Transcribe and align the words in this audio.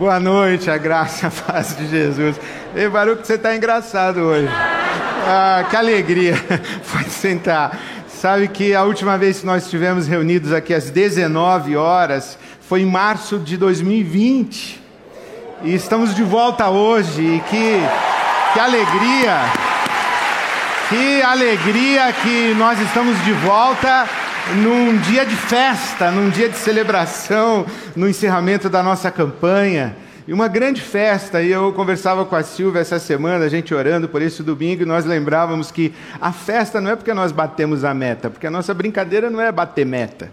Boa 0.00 0.18
noite, 0.18 0.70
a 0.70 0.78
graça 0.78 1.26
a 1.28 1.30
paz 1.30 1.76
de 1.76 1.86
Jesus. 1.86 2.40
Ei, 2.74 2.88
Baruco, 2.88 3.22
você 3.22 3.34
está 3.34 3.54
engraçado 3.54 4.20
hoje. 4.20 4.48
Ah, 4.48 5.66
que 5.68 5.76
alegria. 5.76 6.32
Pode 6.90 7.10
sentar. 7.10 7.78
Sabe 8.08 8.48
que 8.48 8.74
a 8.74 8.82
última 8.82 9.18
vez 9.18 9.40
que 9.40 9.46
nós 9.46 9.64
estivemos 9.64 10.06
reunidos 10.06 10.54
aqui 10.54 10.72
às 10.72 10.88
19 10.88 11.76
horas 11.76 12.38
foi 12.62 12.80
em 12.80 12.86
março 12.86 13.38
de 13.38 13.58
2020. 13.58 14.80
E 15.64 15.74
estamos 15.74 16.14
de 16.14 16.22
volta 16.22 16.70
hoje. 16.70 17.20
E 17.20 17.40
que, 17.40 17.76
que 18.54 18.58
alegria! 18.58 19.36
Que 20.88 21.20
alegria 21.20 22.10
que 22.14 22.54
nós 22.54 22.80
estamos 22.80 23.22
de 23.22 23.32
volta 23.32 24.08
num 24.56 24.98
dia 24.98 25.24
de 25.24 25.36
festa, 25.36 26.10
num 26.10 26.30
dia 26.30 26.48
de 26.48 26.56
celebração, 26.56 27.66
no 27.94 28.08
encerramento 28.08 28.68
da 28.68 28.82
nossa 28.82 29.10
campanha. 29.10 29.96
E 30.26 30.32
uma 30.32 30.48
grande 30.48 30.80
festa, 30.80 31.42
e 31.42 31.50
eu 31.50 31.72
conversava 31.72 32.24
com 32.24 32.36
a 32.36 32.42
Silvia 32.42 32.80
essa 32.80 32.98
semana, 32.98 33.44
a 33.44 33.48
gente 33.48 33.74
orando 33.74 34.08
por 34.08 34.22
esse 34.22 34.42
domingo, 34.42 34.82
e 34.82 34.86
nós 34.86 35.04
lembrávamos 35.04 35.70
que 35.70 35.92
a 36.20 36.32
festa 36.32 36.80
não 36.80 36.90
é 36.90 36.96
porque 36.96 37.12
nós 37.14 37.32
batemos 37.32 37.84
a 37.84 37.92
meta, 37.94 38.30
porque 38.30 38.46
a 38.46 38.50
nossa 38.50 38.72
brincadeira 38.74 39.30
não 39.30 39.40
é 39.40 39.50
bater 39.50 39.86
meta. 39.86 40.30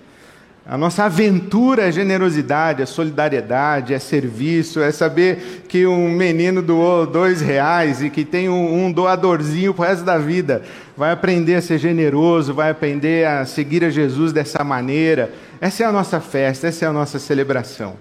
A 0.70 0.78
nossa 0.78 1.06
aventura 1.06 1.84
é 1.84 1.92
generosidade, 1.94 2.82
é 2.82 2.86
solidariedade, 2.86 3.94
é 3.94 4.00
serviço, 4.00 4.82
é 4.82 4.92
saber 4.92 5.64
que 5.70 5.88
um 5.88 6.10
menino 6.10 6.62
doou 6.62 7.08
dois 7.08 7.40
reais 7.40 8.02
e 8.02 8.10
que 8.10 8.26
tem 8.26 8.50
um, 8.50 8.92
doadorzinho 8.92 9.74
para 9.74 9.86
o 9.86 9.88
resto 9.88 10.04
da 10.04 10.18
vida. 10.18 10.64
Vai 10.98 11.14
aprender 11.14 11.56
a 11.56 11.62
ser 11.62 11.78
generoso, 11.78 12.54
vai 12.54 12.70
aprender 12.70 13.26
a 13.26 13.46
seguir 13.46 13.86
a 13.86 13.90
Jesus 13.90 14.34
dessa 14.34 14.62
maneira. 14.62 15.32
Essa 15.62 15.84
é 15.84 15.86
a 15.86 15.92
nossa 15.92 16.20
festa, 16.20 16.68
essa 16.68 16.84
é 16.84 16.88
a 16.90 16.94
nossa 16.94 17.18
celebração. 17.18 17.96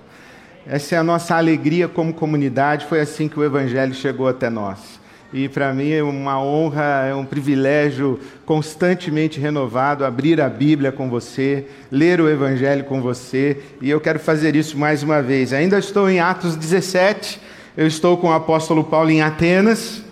Essa 0.67 0.97
é 0.97 0.99
a 0.99 1.05
nossa 1.05 1.37
alegria 1.37 1.87
como 1.87 2.13
comunidade. 2.13 2.87
Foi 2.87 3.01
assim 3.01 3.29
que 3.29 3.39
o 3.39 3.45
Evangelho 3.45 3.95
chegou 3.95 4.27
até 4.27 4.51
nós 4.51 5.06
e 5.33 5.49
para 5.49 5.73
mim 5.73 5.91
é 5.91 6.03
uma 6.03 6.41
honra, 6.43 7.07
é 7.09 7.15
um 7.15 7.25
privilégio 7.25 8.21
constantemente 8.45 9.41
renovado 9.41 10.05
abrir 10.05 10.41
a 10.41 10.49
Bíblia 10.49 10.93
com 10.93 11.11
você, 11.11 11.67
ler 11.91 12.21
o 12.21 12.29
Evangelho 12.29 12.85
com 12.85 13.01
você, 13.01 13.61
e 13.81 13.91
eu 13.91 14.01
quero 14.01 14.19
fazer 14.19 14.55
isso 14.55 14.79
mais 14.79 15.03
uma 15.03 15.21
vez. 15.21 15.53
Ainda 15.53 15.79
estou 15.79 16.09
em 16.09 16.21
Atos 16.21 16.57
17, 16.57 17.41
eu 17.77 17.87
estou 17.87 18.17
com 18.17 18.29
o 18.29 18.33
apóstolo 18.33 18.85
Paulo 18.85 19.11
em 19.11 19.21
Atenas, 19.21 20.03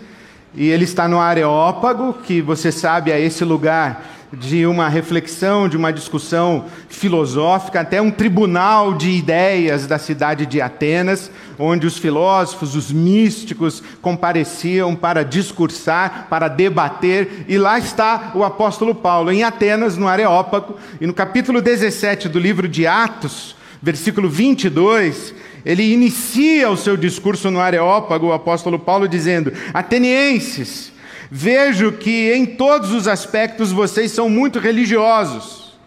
e 0.53 0.69
ele 0.69 0.83
está 0.83 1.07
no 1.07 1.19
Areópago, 1.19 2.13
que 2.23 2.41
você 2.41 2.71
sabe 2.71 3.11
é 3.11 3.19
esse 3.19 3.43
lugar 3.43 4.14
de 4.33 4.65
uma 4.65 4.89
reflexão, 4.89 5.69
de 5.69 5.77
uma 5.77 5.91
discussão 5.91 6.65
filosófica, 6.89 7.81
até 7.81 8.01
um 8.01 8.11
tribunal 8.11 8.93
de 8.93 9.09
ideias 9.09 9.87
da 9.87 9.97
cidade 9.97 10.45
de 10.45 10.61
Atenas, 10.61 11.31
onde 11.57 11.85
os 11.87 11.97
filósofos, 11.97 12.75
os 12.75 12.91
místicos 12.91 13.81
compareciam 14.01 14.95
para 14.95 15.23
discursar, 15.23 16.27
para 16.29 16.47
debater, 16.47 17.45
e 17.47 17.57
lá 17.57 17.77
está 17.77 18.31
o 18.35 18.43
apóstolo 18.43 18.95
Paulo, 18.95 19.31
em 19.31 19.43
Atenas, 19.43 19.97
no 19.97 20.07
Areópago, 20.07 20.77
e 20.99 21.07
no 21.07 21.13
capítulo 21.13 21.61
17 21.61 22.27
do 22.27 22.39
livro 22.39 22.67
de 22.67 22.85
Atos, 22.87 23.55
versículo 23.81 24.29
22, 24.29 25.33
ele 25.65 25.91
inicia 25.91 26.69
o 26.69 26.77
seu 26.77 26.95
discurso 26.95 27.49
no 27.49 27.59
Areópago, 27.59 28.27
o 28.27 28.33
apóstolo 28.33 28.77
Paulo, 28.77 29.07
dizendo: 29.07 29.51
Atenienses, 29.73 30.91
Vejo 31.37 31.91
que 31.91 32.31
em 32.31 32.45
todos 32.45 32.93
os 32.93 33.09
aspectos 33.09 33.69
vocês 33.69 34.09
são 34.13 34.29
muito 34.29 34.57
religiosos. 34.57 35.77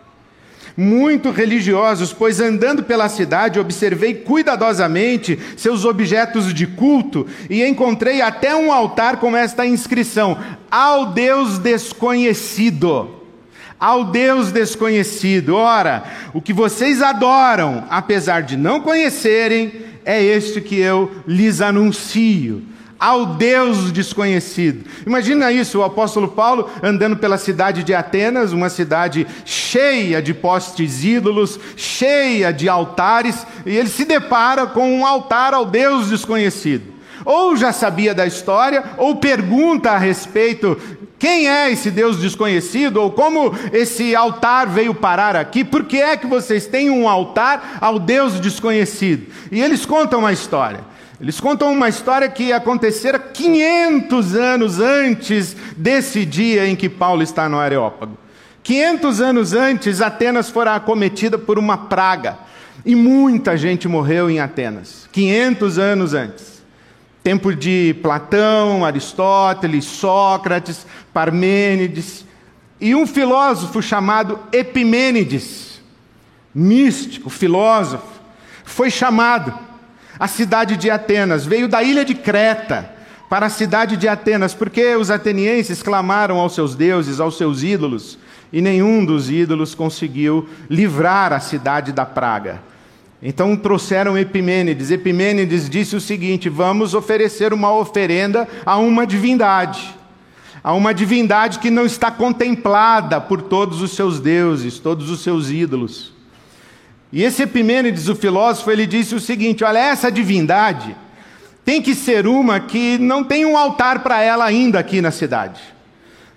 Muito 0.76 1.30
religiosos, 1.30 2.12
pois 2.12 2.38
andando 2.38 2.82
pela 2.82 3.08
cidade 3.08 3.58
observei 3.58 4.12
cuidadosamente 4.12 5.38
seus 5.56 5.86
objetos 5.86 6.52
de 6.52 6.66
culto 6.66 7.26
e 7.48 7.64
encontrei 7.64 8.20
até 8.20 8.54
um 8.54 8.70
altar 8.70 9.16
com 9.16 9.34
esta 9.34 9.64
inscrição: 9.64 10.36
Ao 10.70 11.14
Deus 11.14 11.58
desconhecido 11.58 13.16
ao 13.80 14.06
Deus 14.06 14.50
desconhecido. 14.50 15.54
Ora, 15.54 16.02
o 16.34 16.42
que 16.42 16.52
vocês 16.52 17.00
adoram, 17.00 17.84
apesar 17.88 18.42
de 18.42 18.56
não 18.56 18.80
conhecerem, 18.80 19.72
é 20.04 20.20
este 20.20 20.60
que 20.60 20.76
eu 20.78 21.10
lhes 21.26 21.60
anuncio 21.60 22.64
ao 22.98 23.26
Deus 23.26 23.92
desconhecido. 23.92 24.84
Imagina 25.06 25.52
isso, 25.52 25.78
o 25.78 25.84
apóstolo 25.84 26.28
Paulo 26.28 26.68
andando 26.82 27.16
pela 27.16 27.38
cidade 27.38 27.84
de 27.84 27.94
Atenas, 27.94 28.52
uma 28.52 28.68
cidade 28.68 29.26
cheia 29.44 30.20
de 30.20 30.34
postes 30.34 31.04
ídolos, 31.04 31.58
cheia 31.76 32.52
de 32.52 32.68
altares, 32.68 33.46
e 33.64 33.76
ele 33.76 33.88
se 33.88 34.04
depara 34.04 34.66
com 34.66 34.98
um 34.98 35.06
altar 35.06 35.54
ao 35.54 35.64
Deus 35.64 36.08
desconhecido. 36.08 36.98
Ou 37.24 37.56
já 37.56 37.72
sabia 37.72 38.14
da 38.14 38.26
história, 38.26 38.84
ou 38.96 39.16
pergunta 39.16 39.90
a 39.90 39.98
respeito 39.98 40.76
quem 41.18 41.48
é 41.48 41.70
esse 41.70 41.90
Deus 41.90 42.18
desconhecido? 42.18 42.98
Ou 42.98 43.10
como 43.10 43.52
esse 43.72 44.14
altar 44.14 44.68
veio 44.68 44.94
parar 44.94 45.34
aqui? 45.34 45.64
Por 45.64 45.84
que 45.84 46.00
é 46.00 46.16
que 46.16 46.26
vocês 46.26 46.66
têm 46.66 46.90
um 46.90 47.08
altar 47.08 47.78
ao 47.80 47.98
Deus 47.98 48.40
desconhecido? 48.40 49.26
E 49.50 49.60
eles 49.60 49.84
contam 49.84 50.20
uma 50.20 50.32
história. 50.32 50.80
Eles 51.20 51.40
contam 51.40 51.72
uma 51.72 51.88
história 51.88 52.28
que 52.28 52.52
acontecera 52.52 53.18
500 53.18 54.34
anos 54.36 54.78
antes 54.78 55.56
desse 55.76 56.24
dia 56.24 56.66
em 56.68 56.76
que 56.76 56.88
Paulo 56.88 57.22
está 57.22 57.48
no 57.48 57.58
Areópago. 57.58 58.16
500 58.62 59.20
anos 59.20 59.52
antes, 59.52 60.00
Atenas 60.00 60.48
fora 60.48 60.76
acometida 60.76 61.36
por 61.36 61.58
uma 61.58 61.76
praga 61.76 62.38
e 62.84 62.94
muita 62.94 63.56
gente 63.56 63.88
morreu 63.88 64.30
em 64.30 64.38
Atenas. 64.38 65.08
500 65.10 65.78
anos 65.78 66.14
antes. 66.14 66.62
Tempo 67.22 67.52
de 67.52 67.96
Platão, 68.00 68.84
Aristóteles, 68.84 69.84
Sócrates, 69.86 70.86
Parmênides 71.12 72.24
e 72.80 72.94
um 72.94 73.06
filósofo 73.06 73.82
chamado 73.82 74.38
Epimênides, 74.52 75.82
místico, 76.54 77.28
filósofo, 77.28 78.06
foi 78.64 78.88
chamado 78.88 79.52
a 80.18 80.26
cidade 80.26 80.76
de 80.76 80.90
Atenas, 80.90 81.46
veio 81.46 81.68
da 81.68 81.82
ilha 81.82 82.04
de 82.04 82.14
Creta 82.14 82.90
para 83.28 83.46
a 83.46 83.50
cidade 83.50 83.96
de 83.96 84.08
Atenas, 84.08 84.54
porque 84.54 84.96
os 84.96 85.10
atenienses 85.10 85.82
clamaram 85.82 86.38
aos 86.38 86.54
seus 86.54 86.74
deuses, 86.74 87.20
aos 87.20 87.36
seus 87.36 87.62
ídolos, 87.62 88.18
e 88.52 88.62
nenhum 88.62 89.04
dos 89.04 89.30
ídolos 89.30 89.74
conseguiu 89.74 90.48
livrar 90.68 91.32
a 91.32 91.40
cidade 91.40 91.92
da 91.92 92.06
praga. 92.06 92.62
Então 93.22 93.56
trouxeram 93.56 94.16
Epimênides. 94.16 94.90
Epimênides 94.90 95.68
disse 95.68 95.94
o 95.94 96.00
seguinte: 96.00 96.48
vamos 96.48 96.94
oferecer 96.94 97.52
uma 97.52 97.72
oferenda 97.72 98.48
a 98.64 98.78
uma 98.78 99.06
divindade, 99.06 99.94
a 100.64 100.72
uma 100.72 100.94
divindade 100.94 101.58
que 101.58 101.70
não 101.70 101.84
está 101.84 102.10
contemplada 102.10 103.20
por 103.20 103.42
todos 103.42 103.82
os 103.82 103.90
seus 103.90 104.20
deuses, 104.20 104.78
todos 104.78 105.10
os 105.10 105.20
seus 105.20 105.50
ídolos. 105.50 106.17
E 107.12 107.22
esse 107.22 107.42
Epimênides, 107.42 108.08
o 108.08 108.14
filósofo, 108.14 108.70
ele 108.70 108.86
disse 108.86 109.14
o 109.14 109.20
seguinte: 109.20 109.64
olha, 109.64 109.78
essa 109.78 110.12
divindade 110.12 110.94
tem 111.64 111.82
que 111.82 111.94
ser 111.94 112.26
uma 112.26 112.60
que 112.60 112.98
não 112.98 113.22
tem 113.24 113.44
um 113.44 113.56
altar 113.56 114.00
para 114.00 114.20
ela 114.22 114.44
ainda 114.44 114.78
aqui 114.78 115.00
na 115.00 115.10
cidade. 115.10 115.60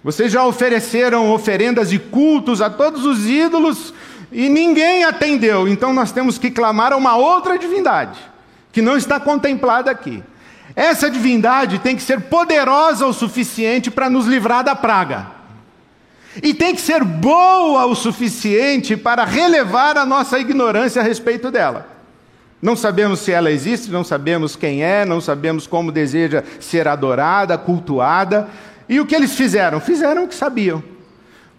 Vocês 0.04 0.32
já 0.32 0.46
ofereceram 0.46 1.32
oferendas 1.32 1.94
e 1.94 2.00
cultos 2.00 2.62
a 2.62 2.70
todos 2.70 3.06
os 3.06 3.28
ídolos 3.28 3.94
e 4.32 4.50
ninguém 4.50 5.04
atendeu. 5.04 5.68
Então 5.68 5.94
nós 5.94 6.12
temos 6.12 6.38
que 6.38 6.50
clamar 6.50 6.92
a 6.94 6.98
uma 6.98 7.16
outra 7.16 7.58
divindade 7.58 8.20
que 8.72 8.82
não 8.82 8.98
está 8.98 9.20
contemplada 9.20 9.92
aqui. 9.92 10.24
Essa 10.76 11.10
divindade 11.10 11.80
tem 11.80 11.96
que 11.96 12.02
ser 12.02 12.22
poderosa 12.22 13.06
o 13.06 13.14
suficiente 13.14 13.92
para 13.92 14.10
nos 14.10 14.26
livrar 14.26 14.64
da 14.64 14.76
praga. 14.76 15.41
E 16.42 16.54
tem 16.54 16.74
que 16.74 16.82
ser 16.82 17.04
boa 17.04 17.86
o 17.86 17.96
suficiente 17.96 18.96
para 18.96 19.26
relevar 19.26 19.98
a 19.98 20.06
nossa 20.06 20.40
ignorância 20.40 21.02
a 21.02 21.04
respeito 21.04 21.52
dela. 21.52 21.88
Não 22.62 22.76
sabemos 22.76 23.20
se 23.20 23.32
ela 23.32 23.52
existe, 23.52 23.92
não 23.92 24.04
sabemos 24.04 24.56
quem 24.56 24.84
é, 24.84 25.04
não 25.04 25.20
sabemos 25.20 25.66
como 25.68 25.92
deseja 25.92 26.44
ser 26.60 26.88
adorada, 26.88 27.58
cultuada. 27.58 28.48
E 28.88 29.00
o 29.00 29.06
que 29.06 29.16
eles 29.16 29.34
fizeram? 29.34 29.82
Fizeram 29.82 30.24
o 30.24 30.28
que 30.28 30.36
sabiam. 30.36 30.82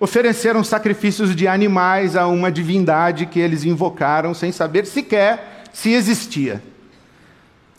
Ofereceram 0.00 0.64
sacrifícios 0.64 1.34
de 1.36 1.46
animais 1.46 2.16
a 2.16 2.26
uma 2.26 2.50
divindade 2.50 3.26
que 3.26 3.40
eles 3.40 3.64
invocaram 3.64 4.32
sem 4.32 4.52
saber 4.52 4.86
sequer 4.86 5.64
se 5.72 5.92
existia. 5.92 6.62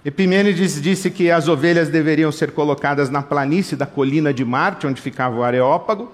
Epimênides 0.05 0.81
disse 0.81 1.09
que 1.09 1.31
as 1.31 1.47
ovelhas 1.47 1.89
deveriam 1.89 2.31
ser 2.31 2.51
colocadas 2.51 3.09
na 3.09 3.21
planície 3.21 3.77
da 3.77 3.85
colina 3.85 4.33
de 4.33 4.43
Marte, 4.43 4.85
onde 4.85 5.01
ficava 5.01 5.37
o 5.37 5.43
Areópago 5.43 6.11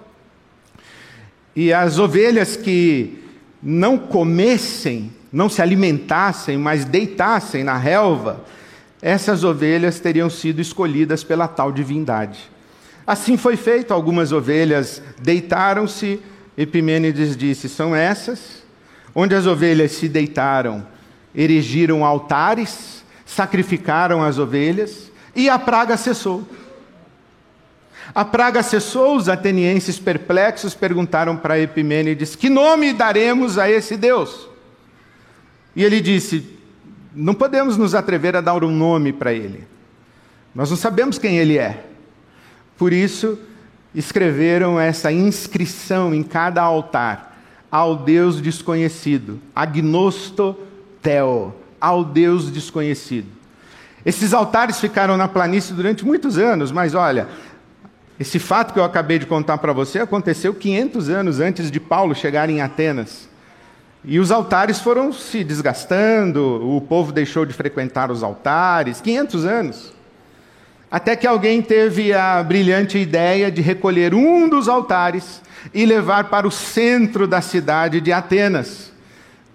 e 1.62 1.74
as 1.74 2.00
ovelhas 2.00 2.56
que 2.56 3.22
não 3.62 3.98
comessem, 3.98 5.12
não 5.30 5.50
se 5.50 5.62
alimentassem, 5.62 6.58
mas 6.58 6.86
deitassem 6.86 7.66
na 7.66 7.76
relva, 7.76 8.46
essas 9.02 9.44
ovelhas 9.44 10.00
teriam 10.00 10.30
sido 10.30 10.62
escolhidas 10.62 11.22
pela 11.22 11.50
tal 11.50 11.70
divindade. 11.70 12.50
Assim 13.06 13.36
foi 13.36 13.58
feito, 13.58 13.94
algumas 13.94 14.32
ovelhas 14.32 15.02
deitaram-se, 15.22 16.22
Epimênides 16.58 17.36
disse: 17.36 17.68
são 17.68 17.94
essas. 17.94 18.64
Onde 19.14 19.36
as 19.36 19.46
ovelhas 19.46 19.92
se 19.92 20.08
deitaram, 20.08 20.88
erigiram 21.36 22.06
altares, 22.06 23.04
sacrificaram 23.26 24.24
as 24.24 24.38
ovelhas 24.38 25.12
e 25.36 25.50
a 25.50 25.60
praga 25.60 25.98
cessou. 25.98 26.48
A 28.14 28.26
praga 28.26 28.64
cessou, 28.64 29.16
os 29.16 29.30
atenienses 29.30 30.00
perplexos 30.00 30.74
perguntaram 30.74 31.38
para 31.38 31.60
Epimênides: 31.60 32.36
Que 32.36 32.50
nome 32.50 32.94
daremos 32.94 33.58
a 33.58 33.70
esse 33.70 33.96
Deus? 33.96 34.48
E 35.76 35.84
ele 35.84 36.02
disse: 36.02 36.58
Não 37.16 37.34
podemos 37.34 37.78
nos 37.78 37.94
atrever 37.94 38.36
a 38.36 38.42
dar 38.42 38.64
um 38.64 38.72
nome 38.72 39.14
para 39.14 39.34
ele. 39.34 39.68
Nós 40.54 40.70
não 40.70 40.78
sabemos 40.78 41.18
quem 41.18 41.38
ele 41.38 41.58
é. 41.58 41.86
Por 42.78 42.92
isso, 42.92 43.38
escreveram 43.94 44.80
essa 44.80 45.12
inscrição 45.12 46.14
em 46.14 46.24
cada 46.24 46.62
altar 46.62 47.30
ao 47.72 47.96
Deus 47.96 48.42
desconhecido, 48.42 49.40
agnosto 49.56 50.58
teo, 51.02 51.54
ao 51.80 52.04
Deus 52.04 52.52
desconhecido. 52.52 53.28
Esses 54.06 54.34
altares 54.34 54.80
ficaram 54.80 55.18
na 55.18 55.28
planície 55.28 55.74
durante 55.74 56.06
muitos 56.06 56.38
anos, 56.38 56.72
mas 56.72 56.96
olha, 56.96 57.28
esse 58.20 58.38
fato 58.38 58.74
que 58.74 58.80
eu 58.80 58.84
acabei 58.84 59.18
de 59.18 59.26
contar 59.26 59.60
para 59.60 59.72
você 59.72 60.00
aconteceu 60.00 60.54
500 60.54 61.10
anos 61.10 61.40
antes 61.40 61.72
de 61.72 61.80
Paulo 61.80 62.14
chegar 62.14 62.50
em 62.50 62.62
Atenas. 62.62 63.30
E 64.04 64.20
os 64.20 64.30
altares 64.30 64.80
foram 64.80 65.14
se 65.14 65.42
desgastando, 65.44 66.44
o 66.76 66.82
povo 66.82 67.14
deixou 67.14 67.46
de 67.46 67.54
frequentar 67.54 68.12
os 68.12 68.22
altares, 68.22 69.00
500 69.00 69.46
anos. 69.46 69.94
Até 70.92 71.16
que 71.16 71.28
alguém 71.28 71.62
teve 71.62 72.14
a 72.14 72.44
brilhante 72.44 72.98
ideia 72.98 73.50
de 73.50 73.62
recolher 73.62 74.14
um 74.14 74.50
dos 74.50 74.68
altares 74.68 75.42
e 75.74 75.86
levar 75.86 76.26
para 76.26 76.48
o 76.48 76.52
centro 76.52 77.26
da 77.26 77.42
cidade 77.42 78.02
de 78.02 78.12
Atenas. 78.12 78.92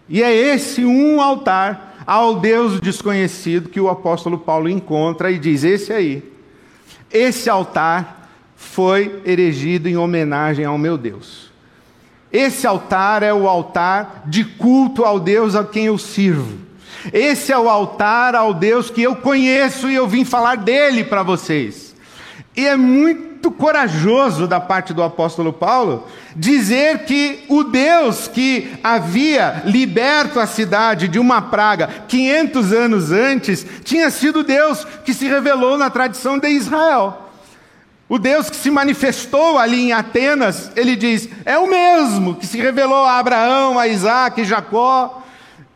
E 0.09 0.23
é 0.23 0.33
esse 0.33 0.85
um 0.85 1.21
altar 1.21 2.05
ao 2.07 2.37
Deus 2.37 2.81
desconhecido 2.81 3.69
que 3.69 3.81
o 3.81 3.89
apóstolo 3.89 4.39
Paulo 4.39 4.69
encontra 4.69 5.31
e 5.31 5.39
diz: 5.39 5.65
Esse 5.65 5.93
aí, 5.93 6.23
esse 7.11 7.51
altar 7.51 8.24
foi 8.57 9.23
erigido 9.25 9.89
em 9.89 9.97
homenagem 9.97 10.65
ao 10.65 10.79
meu 10.79 10.97
Deus. 10.97 11.53
Esse 12.33 12.67
altar 12.67 13.23
é 13.23 13.33
o 13.33 13.49
altar 13.49 14.25
de 14.27 14.45
culto 14.45 15.05
ao 15.05 15.21
Deus 15.21 15.55
a 15.55 15.63
quem 15.63 15.87
eu 15.87 15.97
sirvo. 15.97 16.59
Esse 17.13 17.53
é 17.53 17.59
o 17.59 17.69
altar 17.69 18.35
ao 18.35 18.53
Deus 18.53 18.91
que 18.91 19.03
eu 19.03 19.15
conheço 19.17 19.89
e 19.89 19.95
eu 19.95 20.09
vim 20.09 20.25
falar 20.25 20.57
dele 20.57 21.05
para 21.05 21.23
vocês. 21.23 21.95
E 22.57 22.67
é 22.67 22.77
muito 22.77 23.51
corajoso 23.51 24.47
da 24.47 24.59
parte 24.59 24.95
do 24.95 25.03
apóstolo 25.03 25.53
Paulo 25.53 26.09
dizer 26.35 27.05
que 27.05 27.45
o 27.49 27.65
Deus 27.65 28.27
que 28.27 28.73
havia 28.83 29.63
liberto 29.65 30.41
a 30.41 30.47
cidade 30.47 31.09
de 31.09 31.19
uma 31.19 31.43
praga 31.43 31.89
500 32.09 32.73
anos 32.73 33.13
antes 33.13 33.67
tinha 33.85 34.11
sido 34.11 34.43
Deus 34.43 34.85
que 35.05 35.13
se 35.13 35.27
revelou 35.27 35.77
na 35.77 35.91
tradição 35.91 36.39
de 36.39 36.49
Israel. 36.49 37.24
O 38.15 38.19
Deus 38.19 38.49
que 38.49 38.55
se 38.55 38.71
manifestou 38.71 39.59
ali 39.59 39.87
em 39.87 39.93
Atenas, 39.93 40.71
ele 40.77 40.95
diz, 40.95 41.29
é 41.45 41.59
o 41.59 41.67
mesmo 41.67 42.37
que 42.37 42.47
se 42.47 42.57
revelou 42.57 43.05
a 43.05 43.19
Abraão, 43.19 43.77
a 43.77 43.89
Isaac, 43.89 44.41
a 44.41 44.45
Jacó. 44.45 45.21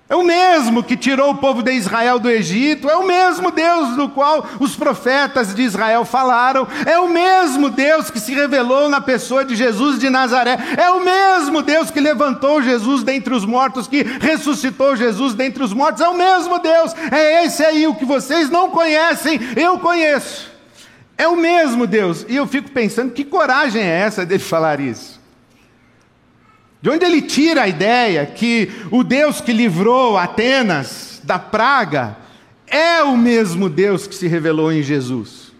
É 0.08 0.14
o 0.14 0.22
mesmo 0.22 0.84
que 0.84 0.96
tirou 0.96 1.32
o 1.32 1.38
povo 1.38 1.64
de 1.64 1.72
Israel 1.72 2.20
do 2.20 2.30
Egito, 2.30 2.88
é 2.88 2.94
o 2.94 3.04
mesmo 3.04 3.50
Deus 3.50 3.96
do 3.96 4.08
qual 4.10 4.46
os 4.60 4.76
profetas 4.76 5.52
de 5.52 5.62
Israel 5.62 6.04
falaram, 6.04 6.64
é 6.86 6.96
o 7.00 7.08
mesmo 7.08 7.70
Deus 7.70 8.08
que 8.08 8.20
se 8.20 8.32
revelou 8.32 8.88
na 8.88 9.00
pessoa 9.00 9.44
de 9.44 9.56
Jesus 9.56 9.98
de 9.98 10.08
Nazaré, 10.08 10.56
é 10.76 10.92
o 10.92 11.00
mesmo 11.00 11.60
Deus 11.60 11.90
que 11.90 11.98
levantou 11.98 12.62
Jesus 12.62 13.02
dentre 13.02 13.34
os 13.34 13.44
mortos, 13.44 13.88
que 13.88 14.04
ressuscitou 14.04 14.94
Jesus 14.94 15.34
dentre 15.34 15.64
os 15.64 15.72
mortos, 15.72 16.00
é 16.00 16.08
o 16.08 16.16
mesmo 16.16 16.60
Deus, 16.60 16.94
é 17.10 17.44
esse 17.44 17.64
aí, 17.64 17.88
o 17.88 17.96
que 17.96 18.04
vocês 18.04 18.48
não 18.48 18.70
conhecem, 18.70 19.40
eu 19.56 19.76
conheço. 19.80 20.47
É 21.18 21.26
o 21.26 21.34
mesmo 21.34 21.84
Deus. 21.84 22.24
E 22.28 22.36
eu 22.36 22.46
fico 22.46 22.70
pensando, 22.70 23.12
que 23.12 23.24
coragem 23.24 23.82
é 23.82 23.98
essa 23.98 24.24
dele 24.24 24.42
falar 24.42 24.78
isso? 24.78 25.18
De 26.80 26.88
onde 26.88 27.04
ele 27.04 27.20
tira 27.20 27.62
a 27.62 27.68
ideia 27.68 28.24
que 28.24 28.70
o 28.88 29.02
Deus 29.02 29.40
que 29.40 29.52
livrou 29.52 30.16
Atenas 30.16 31.20
da 31.24 31.36
praga 31.36 32.16
é 32.68 33.02
o 33.02 33.16
mesmo 33.16 33.68
Deus 33.68 34.06
que 34.06 34.14
se 34.14 34.28
revelou 34.28 34.72
em 34.72 34.80
Jesus? 34.80 35.50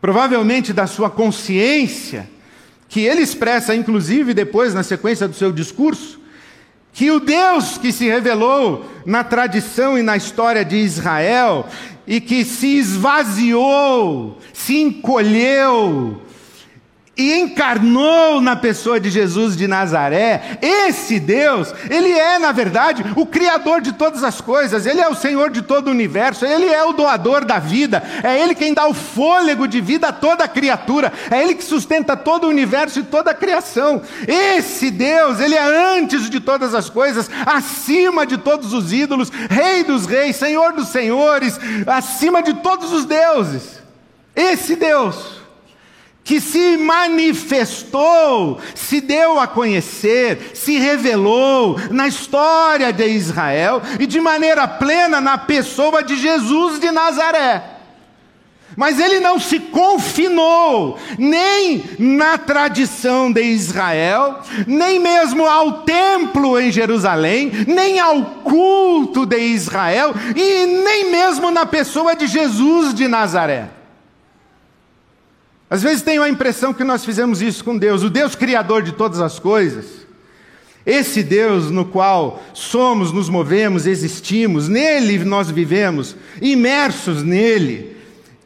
Provavelmente 0.00 0.72
da 0.72 0.86
sua 0.86 1.10
consciência, 1.10 2.30
que 2.88 3.00
ele 3.00 3.22
expressa 3.22 3.74
inclusive 3.74 4.32
depois 4.32 4.72
na 4.72 4.84
sequência 4.84 5.26
do 5.26 5.34
seu 5.34 5.50
discurso, 5.50 6.20
que 6.92 7.10
o 7.10 7.18
Deus 7.18 7.76
que 7.76 7.90
se 7.90 8.06
revelou 8.06 8.88
na 9.04 9.24
tradição 9.24 9.98
e 9.98 10.02
na 10.02 10.16
história 10.16 10.64
de 10.64 10.76
Israel 10.76 11.66
e 12.06 12.20
que 12.20 12.44
se 12.44 12.76
esvaziou, 12.76 14.38
se 14.52 14.80
encolheu, 14.80 16.20
e 17.16 17.34
encarnou 17.34 18.40
na 18.40 18.56
pessoa 18.56 18.98
de 18.98 19.08
Jesus 19.08 19.56
de 19.56 19.68
Nazaré, 19.68 20.58
esse 20.60 21.20
Deus, 21.20 21.72
ele 21.88 22.10
é, 22.10 22.38
na 22.38 22.50
verdade, 22.50 23.04
o 23.14 23.24
Criador 23.24 23.80
de 23.80 23.92
todas 23.92 24.24
as 24.24 24.40
coisas, 24.40 24.84
ele 24.84 25.00
é 25.00 25.08
o 25.08 25.14
Senhor 25.14 25.50
de 25.50 25.62
todo 25.62 25.88
o 25.88 25.90
universo, 25.90 26.44
ele 26.44 26.66
é 26.66 26.82
o 26.84 26.92
doador 26.92 27.44
da 27.44 27.58
vida, 27.58 28.02
é 28.22 28.40
ele 28.40 28.54
quem 28.54 28.74
dá 28.74 28.86
o 28.88 28.94
fôlego 28.94 29.68
de 29.68 29.80
vida 29.80 30.08
a 30.08 30.12
toda 30.12 30.48
criatura, 30.48 31.12
é 31.30 31.40
ele 31.42 31.54
que 31.54 31.64
sustenta 31.64 32.16
todo 32.16 32.44
o 32.44 32.50
universo 32.50 32.98
e 32.98 33.04
toda 33.04 33.30
a 33.30 33.34
criação. 33.34 34.02
Esse 34.26 34.90
Deus, 34.90 35.38
ele 35.38 35.54
é 35.54 35.98
antes 35.98 36.28
de 36.28 36.40
todas 36.40 36.74
as 36.74 36.90
coisas, 36.90 37.30
acima 37.46 38.26
de 38.26 38.38
todos 38.38 38.72
os 38.72 38.92
ídolos, 38.92 39.30
Rei 39.48 39.84
dos 39.84 40.06
reis, 40.06 40.36
Senhor 40.36 40.72
dos 40.72 40.88
senhores, 40.88 41.58
acima 41.86 42.42
de 42.42 42.54
todos 42.54 42.92
os 42.92 43.04
deuses. 43.04 43.82
Esse 44.34 44.74
Deus 44.74 45.43
que 46.24 46.40
se 46.40 46.78
manifestou, 46.78 48.58
se 48.74 49.02
deu 49.02 49.38
a 49.38 49.46
conhecer, 49.46 50.52
se 50.54 50.78
revelou 50.78 51.78
na 51.90 52.08
história 52.08 52.90
de 52.90 53.06
Israel 53.06 53.82
e 54.00 54.06
de 54.06 54.18
maneira 54.20 54.66
plena 54.66 55.20
na 55.20 55.36
pessoa 55.36 56.02
de 56.02 56.16
Jesus 56.16 56.80
de 56.80 56.90
Nazaré. 56.90 57.72
Mas 58.74 58.98
ele 58.98 59.20
não 59.20 59.38
se 59.38 59.60
confinou 59.60 60.98
nem 61.18 61.84
na 61.98 62.38
tradição 62.38 63.30
de 63.30 63.42
Israel, 63.42 64.40
nem 64.66 64.98
mesmo 64.98 65.46
ao 65.46 65.82
templo 65.82 66.58
em 66.58 66.72
Jerusalém, 66.72 67.52
nem 67.68 68.00
ao 68.00 68.22
culto 68.42 69.26
de 69.26 69.38
Israel 69.38 70.12
e 70.34 70.66
nem 70.66 71.10
mesmo 71.10 71.50
na 71.50 71.66
pessoa 71.66 72.16
de 72.16 72.26
Jesus 72.26 72.94
de 72.94 73.06
Nazaré. 73.06 73.83
Às 75.74 75.82
vezes 75.82 76.02
tenho 76.02 76.22
a 76.22 76.28
impressão 76.28 76.72
que 76.72 76.84
nós 76.84 77.04
fizemos 77.04 77.42
isso 77.42 77.64
com 77.64 77.76
Deus, 77.76 78.04
o 78.04 78.08
Deus 78.08 78.36
criador 78.36 78.80
de 78.80 78.92
todas 78.92 79.20
as 79.20 79.40
coisas. 79.40 80.06
Esse 80.86 81.20
Deus 81.20 81.68
no 81.68 81.84
qual 81.84 82.44
somos, 82.54 83.10
nos 83.10 83.28
movemos, 83.28 83.84
existimos, 83.84 84.68
nele 84.68 85.24
nós 85.24 85.50
vivemos, 85.50 86.14
imersos 86.40 87.24
nele. 87.24 87.96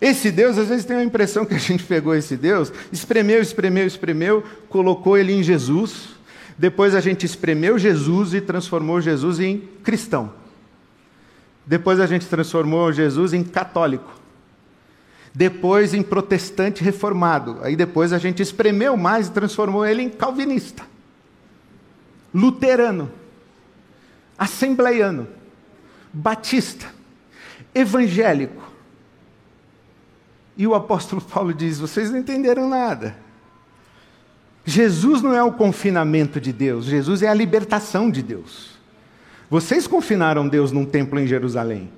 Esse 0.01 0.31
Deus, 0.31 0.57
às 0.57 0.69
vezes 0.69 0.87
tem 0.87 0.97
a 0.97 1.05
impressão 1.05 1.45
que 1.45 1.55
a 1.55 1.59
gente 1.59 1.85
pegou 1.85 2.15
esse 2.15 2.35
Deus, 2.35 2.73
espremeu, 2.91 3.43
espremeu, 3.43 3.87
espremeu, 3.87 4.43
colocou 4.71 5.15
ele 5.15 5.35
em 5.35 5.43
Jesus. 5.43 6.09
Depois 6.57 6.95
a 6.95 7.01
gente 7.03 7.27
espremeu 7.27 7.79
Jesus 7.79 8.33
e 8.33 8.41
transformou 8.41 9.03
Jesus 9.03 9.39
em 9.39 9.69
cristão. 9.85 10.33
Depois 11.67 12.01
a 12.01 12.07
gente 12.07 12.25
transformou 12.25 12.91
Jesus 12.91 13.35
em 13.35 13.45
católico 13.45 14.18
depois 15.39 15.95
em 15.95 16.03
protestante 16.03 16.83
reformado. 16.83 17.59
Aí 17.63 17.77
depois 17.77 18.13
a 18.13 18.19
gente 18.19 18.43
espremeu 18.43 18.97
mais 18.97 19.29
e 19.29 19.31
transformou 19.31 19.87
ele 19.87 20.03
em 20.03 20.09
calvinista, 20.11 20.83
luterano, 22.35 23.09
assembleiano, 24.37 25.29
batista, 26.13 26.87
evangélico. 27.73 28.69
E 30.57 30.67
o 30.67 30.75
apóstolo 30.75 31.23
Paulo 31.23 31.55
diz: 31.55 31.79
vocês 31.79 32.11
não 32.11 32.19
entenderam 32.19 32.69
nada. 32.69 33.17
Jesus 34.65 35.23
não 35.23 35.37
é 35.37 35.43
o 35.43 35.53
confinamento 35.53 36.41
de 36.41 36.53
Deus, 36.53 36.85
Jesus 36.85 37.23
é 37.23 37.29
a 37.29 37.35
libertação 37.35 38.11
de 38.11 38.25
Deus. 38.25 38.71
Vocês 39.49 39.87
confinaram 39.87 40.49
Deus 40.49 40.73
num 40.73 40.85
templo 40.85 41.17
em 41.21 41.29
Jerusalém. 41.29 41.93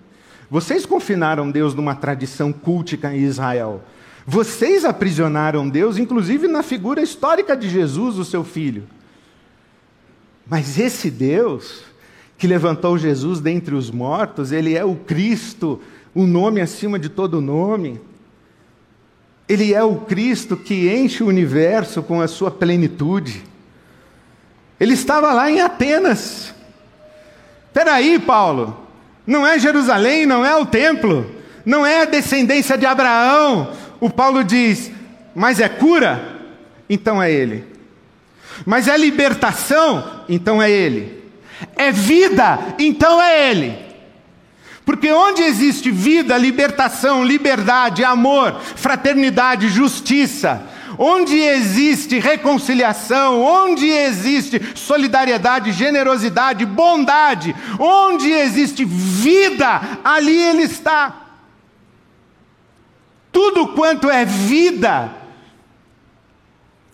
Vocês 0.50 0.84
confinaram 0.84 1.48
Deus 1.48 1.74
numa 1.74 1.94
tradição 1.94 2.52
cultica 2.52 3.14
em 3.14 3.20
Israel. 3.20 3.84
Vocês 4.26 4.84
aprisionaram 4.84 5.68
Deus, 5.68 5.96
inclusive 5.96 6.48
na 6.48 6.62
figura 6.62 7.00
histórica 7.00 7.56
de 7.56 7.68
Jesus, 7.68 8.18
o 8.18 8.24
seu 8.24 8.42
filho. 8.42 8.82
Mas 10.46 10.78
esse 10.78 11.08
Deus, 11.08 11.82
que 12.36 12.48
levantou 12.48 12.98
Jesus 12.98 13.40
dentre 13.40 13.74
os 13.74 13.90
mortos, 13.90 14.50
ele 14.50 14.74
é 14.74 14.84
o 14.84 14.96
Cristo, 14.96 15.80
o 16.12 16.26
nome 16.26 16.60
acima 16.60 16.98
de 16.98 17.08
todo 17.08 17.40
nome. 17.40 18.00
Ele 19.48 19.72
é 19.72 19.82
o 19.82 19.96
Cristo 19.96 20.56
que 20.56 20.92
enche 20.92 21.22
o 21.22 21.28
universo 21.28 22.02
com 22.02 22.20
a 22.20 22.26
sua 22.26 22.50
plenitude. 22.50 23.44
Ele 24.80 24.94
estava 24.94 25.32
lá 25.32 25.48
em 25.50 25.60
Atenas. 25.60 26.52
Espera 27.68 27.94
aí, 27.94 28.18
Paulo. 28.18 28.79
Não 29.30 29.46
é 29.46 29.60
Jerusalém, 29.60 30.26
não 30.26 30.44
é 30.44 30.56
o 30.56 30.66
templo, 30.66 31.24
não 31.64 31.86
é 31.86 32.02
a 32.02 32.04
descendência 32.04 32.76
de 32.76 32.84
Abraão. 32.84 33.72
O 34.00 34.10
Paulo 34.10 34.42
diz: 34.42 34.90
mas 35.32 35.60
é 35.60 35.68
cura? 35.68 36.20
Então 36.88 37.22
é 37.22 37.30
Ele. 37.30 37.64
Mas 38.66 38.88
é 38.88 38.98
libertação? 38.98 40.24
Então 40.28 40.60
é 40.60 40.68
Ele. 40.68 41.22
É 41.76 41.92
vida? 41.92 42.58
Então 42.76 43.22
é 43.22 43.50
Ele. 43.50 43.78
Porque 44.84 45.12
onde 45.12 45.42
existe 45.42 45.92
vida, 45.92 46.36
libertação, 46.36 47.24
liberdade, 47.24 48.02
amor, 48.02 48.60
fraternidade, 48.74 49.68
justiça, 49.68 50.60
onde 50.98 51.38
existe 51.38 52.18
reconciliação, 52.18 53.40
onde 53.42 53.88
existe 53.88 54.60
solidariedade, 54.74 55.72
generosidade, 55.72 56.64
bondade, 56.66 57.54
onde 57.78 58.30
existe 58.30 58.84
vida, 58.84 59.80
ali 60.04 60.36
Ele 60.36 60.62
está. 60.62 61.16
Tudo 63.32 63.68
quanto 63.68 64.10
é 64.10 64.24
vida 64.24 65.20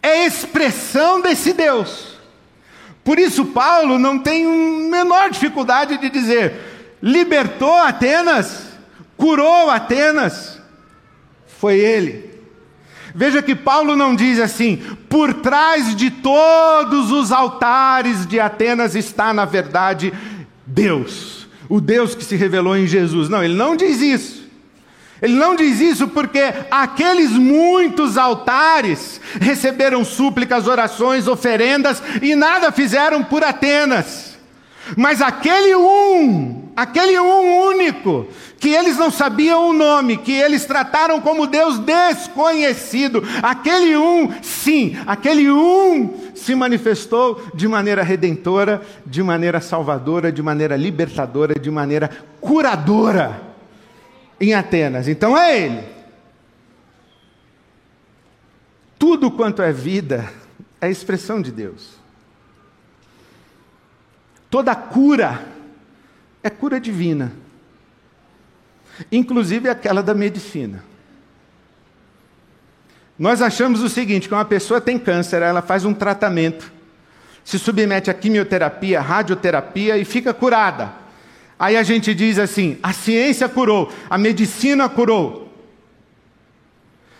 é 0.02 0.26
expressão 0.26 1.20
desse 1.20 1.52
Deus. 1.52 2.16
Por 3.02 3.18
isso, 3.18 3.46
Paulo 3.46 3.98
não 3.98 4.18
tem 4.18 4.44
menor 4.44 5.30
dificuldade 5.30 5.96
de 5.98 6.10
dizer: 6.10 6.98
libertou 7.02 7.74
Atenas, 7.74 8.66
curou 9.16 9.70
Atenas, 9.70 10.60
foi 11.58 11.78
ele. 11.78 12.25
Veja 13.16 13.40
que 13.40 13.54
Paulo 13.54 13.96
não 13.96 14.14
diz 14.14 14.38
assim: 14.38 14.76
por 15.08 15.32
trás 15.32 15.96
de 15.96 16.10
todos 16.10 17.10
os 17.10 17.32
altares 17.32 18.26
de 18.26 18.38
Atenas 18.38 18.94
está, 18.94 19.32
na 19.32 19.46
verdade, 19.46 20.12
Deus, 20.66 21.48
o 21.66 21.80
Deus 21.80 22.14
que 22.14 22.22
se 22.22 22.36
revelou 22.36 22.76
em 22.76 22.86
Jesus. 22.86 23.30
Não, 23.30 23.42
ele 23.42 23.54
não 23.54 23.74
diz 23.74 24.02
isso. 24.02 24.44
Ele 25.22 25.32
não 25.32 25.56
diz 25.56 25.80
isso 25.80 26.08
porque 26.08 26.52
aqueles 26.70 27.30
muitos 27.30 28.18
altares 28.18 29.18
receberam 29.40 30.04
súplicas, 30.04 30.68
orações, 30.68 31.26
oferendas 31.26 32.02
e 32.20 32.36
nada 32.36 32.70
fizeram 32.70 33.24
por 33.24 33.42
Atenas. 33.42 34.36
Mas 34.94 35.22
aquele 35.22 35.74
um, 35.74 36.65
aquele 36.76 37.18
um 37.18 37.68
único, 37.68 38.28
que 38.60 38.68
eles 38.68 38.98
não 38.98 39.10
sabiam 39.10 39.70
o 39.70 39.72
nome, 39.72 40.18
que 40.18 40.32
eles 40.32 40.66
trataram 40.66 41.20
como 41.20 41.46
Deus 41.46 41.78
desconhecido, 41.78 43.22
aquele 43.42 43.96
um, 43.96 44.30
sim, 44.42 44.96
aquele 45.06 45.50
um 45.50 46.32
se 46.34 46.54
manifestou 46.54 47.42
de 47.54 47.66
maneira 47.66 48.02
redentora, 48.02 48.82
de 49.06 49.22
maneira 49.22 49.60
salvadora, 49.60 50.30
de 50.30 50.42
maneira 50.42 50.76
libertadora, 50.76 51.58
de 51.58 51.70
maneira 51.70 52.10
curadora 52.40 53.40
em 54.38 54.52
Atenas. 54.52 55.08
Então 55.08 55.36
é 55.36 55.58
Ele. 55.58 55.84
Tudo 58.98 59.30
quanto 59.30 59.62
é 59.62 59.72
vida 59.72 60.30
é 60.80 60.90
expressão 60.90 61.40
de 61.40 61.50
Deus. 61.50 61.96
Toda 64.50 64.74
cura 64.74 65.55
é 66.46 66.50
cura 66.50 66.80
divina, 66.80 67.32
inclusive 69.10 69.68
aquela 69.68 70.02
da 70.02 70.14
medicina. 70.14 70.84
Nós 73.18 73.40
achamos 73.40 73.82
o 73.82 73.88
seguinte: 73.88 74.28
que 74.28 74.34
uma 74.34 74.44
pessoa 74.44 74.80
tem 74.80 74.98
câncer, 74.98 75.42
ela 75.42 75.62
faz 75.62 75.84
um 75.84 75.94
tratamento, 75.94 76.72
se 77.44 77.58
submete 77.58 78.10
a 78.10 78.14
quimioterapia, 78.14 79.00
radioterapia 79.00 79.96
e 79.96 80.04
fica 80.04 80.34
curada. 80.34 80.92
Aí 81.58 81.76
a 81.76 81.82
gente 81.82 82.14
diz 82.14 82.38
assim: 82.38 82.78
a 82.82 82.92
ciência 82.92 83.48
curou, 83.48 83.92
a 84.10 84.18
medicina 84.18 84.88
curou. 84.88 85.46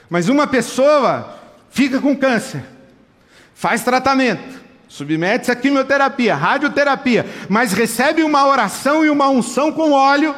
Mas 0.08 0.28
uma 0.28 0.46
pessoa 0.46 1.40
fica 1.70 2.00
com 2.00 2.16
câncer, 2.16 2.62
faz 3.54 3.82
tratamento, 3.82 4.60
submete-se 4.96 5.50
a 5.50 5.56
quimioterapia, 5.56 6.34
radioterapia, 6.34 7.26
mas 7.50 7.74
recebe 7.74 8.22
uma 8.22 8.46
oração 8.46 9.04
e 9.04 9.10
uma 9.10 9.28
unção 9.28 9.70
com 9.70 9.92
óleo, 9.92 10.34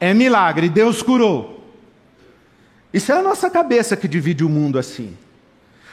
é 0.00 0.14
milagre, 0.14 0.70
Deus 0.70 1.02
curou. 1.02 1.62
Isso 2.92 3.12
é 3.12 3.18
a 3.18 3.22
nossa 3.22 3.50
cabeça 3.50 3.94
que 3.94 4.08
divide 4.08 4.44
o 4.44 4.48
mundo 4.48 4.78
assim. 4.78 5.14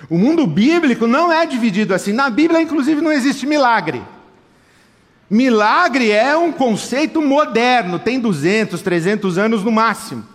O 0.10 0.18
mundo 0.18 0.48
bíblico 0.48 1.06
não 1.06 1.30
é 1.32 1.46
dividido 1.46 1.94
assim. 1.94 2.14
Na 2.14 2.30
Bíblia, 2.30 2.62
inclusive, 2.62 3.02
não 3.02 3.12
existe 3.12 3.46
milagre. 3.46 4.02
Milagre 5.30 6.10
é 6.10 6.38
um 6.38 6.54
conceito 6.54 7.22
moderno, 7.22 8.00
tem 8.00 8.18
200, 8.18 8.82
300 8.82 9.38
anos 9.38 9.62
no 9.62 9.72
máximo. 9.74 10.26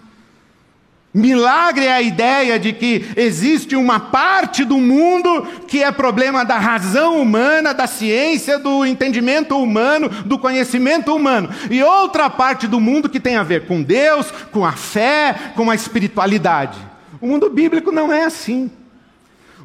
Milagre 1.14 1.84
é 1.84 1.92
a 1.92 2.02
ideia 2.02 2.58
de 2.58 2.72
que 2.72 3.06
existe 3.16 3.76
uma 3.76 4.00
parte 4.00 4.64
do 4.64 4.78
mundo 4.78 5.46
que 5.68 5.80
é 5.80 5.92
problema 5.92 6.44
da 6.44 6.58
razão 6.58 7.22
humana, 7.22 7.72
da 7.72 7.86
ciência, 7.86 8.58
do 8.58 8.84
entendimento 8.84 9.56
humano, 9.56 10.08
do 10.08 10.36
conhecimento 10.36 11.14
humano, 11.14 11.48
e 11.70 11.80
outra 11.84 12.28
parte 12.28 12.66
do 12.66 12.80
mundo 12.80 13.08
que 13.08 13.20
tem 13.20 13.36
a 13.36 13.44
ver 13.44 13.64
com 13.64 13.80
Deus, 13.80 14.28
com 14.50 14.66
a 14.66 14.72
fé, 14.72 15.52
com 15.54 15.70
a 15.70 15.74
espiritualidade. 15.76 16.80
O 17.20 17.28
mundo 17.28 17.48
bíblico 17.48 17.92
não 17.92 18.12
é 18.12 18.24
assim. 18.24 18.68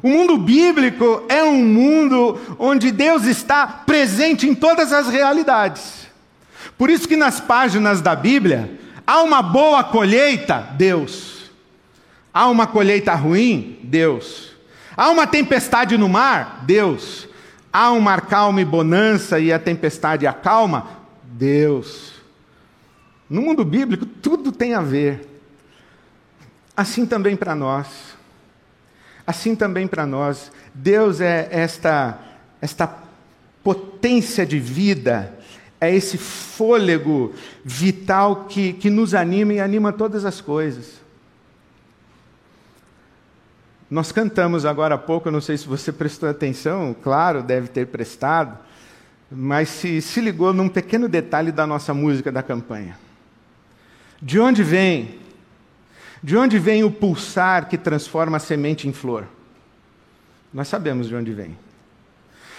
O 0.00 0.08
mundo 0.08 0.38
bíblico 0.38 1.24
é 1.28 1.42
um 1.42 1.64
mundo 1.64 2.38
onde 2.60 2.92
Deus 2.92 3.24
está 3.24 3.66
presente 3.66 4.48
em 4.48 4.54
todas 4.54 4.92
as 4.92 5.08
realidades. 5.08 6.06
Por 6.78 6.88
isso 6.88 7.08
que 7.08 7.16
nas 7.16 7.40
páginas 7.40 8.00
da 8.00 8.14
Bíblia 8.14 8.78
há 9.04 9.20
uma 9.20 9.42
boa 9.42 9.82
colheita, 9.82 10.68
Deus. 10.78 11.39
Há 12.32 12.48
uma 12.48 12.66
colheita 12.66 13.14
ruim, 13.14 13.78
Deus. 13.82 14.52
Há 14.96 15.10
uma 15.10 15.26
tempestade 15.26 15.96
no 15.96 16.08
mar, 16.08 16.62
Deus. 16.64 17.28
Há 17.72 17.92
um 17.92 18.00
mar 18.00 18.22
calmo 18.22 18.60
e 18.60 18.64
bonança 18.64 19.38
e 19.38 19.52
a 19.52 19.58
tempestade 19.58 20.26
acalma, 20.26 20.88
Deus. 21.22 22.14
No 23.28 23.42
mundo 23.42 23.64
bíblico 23.64 24.04
tudo 24.04 24.50
tem 24.50 24.74
a 24.74 24.80
ver. 24.80 25.26
Assim 26.76 27.06
também 27.06 27.36
para 27.36 27.54
nós. 27.54 27.86
Assim 29.26 29.54
também 29.54 29.86
para 29.86 30.04
nós, 30.06 30.50
Deus 30.74 31.20
é 31.20 31.48
esta, 31.52 32.18
esta 32.60 32.92
potência 33.62 34.44
de 34.44 34.58
vida, 34.58 35.38
é 35.80 35.94
esse 35.94 36.18
fôlego 36.18 37.32
vital 37.64 38.46
que, 38.46 38.72
que 38.72 38.90
nos 38.90 39.14
anima 39.14 39.52
e 39.52 39.60
anima 39.60 39.92
todas 39.92 40.24
as 40.24 40.40
coisas. 40.40 40.99
Nós 43.90 44.12
cantamos 44.12 44.64
agora 44.64 44.94
há 44.94 44.98
pouco, 44.98 45.28
eu 45.28 45.32
não 45.32 45.40
sei 45.40 45.58
se 45.58 45.66
você 45.66 45.90
prestou 45.90 46.28
atenção, 46.28 46.94
claro, 47.02 47.42
deve 47.42 47.68
ter 47.68 47.88
prestado, 47.88 48.56
mas 49.30 49.68
se, 49.68 50.00
se 50.00 50.20
ligou 50.20 50.52
num 50.52 50.68
pequeno 50.68 51.08
detalhe 51.08 51.50
da 51.50 51.66
nossa 51.66 51.92
música 51.92 52.30
da 52.30 52.42
campanha. 52.42 52.96
De 54.22 54.38
onde 54.38 54.62
vem 54.62 55.18
de 56.22 56.36
onde 56.36 56.58
vem 56.58 56.84
o 56.84 56.90
pulsar 56.90 57.68
que 57.68 57.78
transforma 57.78 58.36
a 58.36 58.40
semente 58.40 58.86
em 58.86 58.92
flor? 58.92 59.26
Nós 60.52 60.68
sabemos 60.68 61.08
de 61.08 61.14
onde 61.14 61.32
vem. 61.32 61.56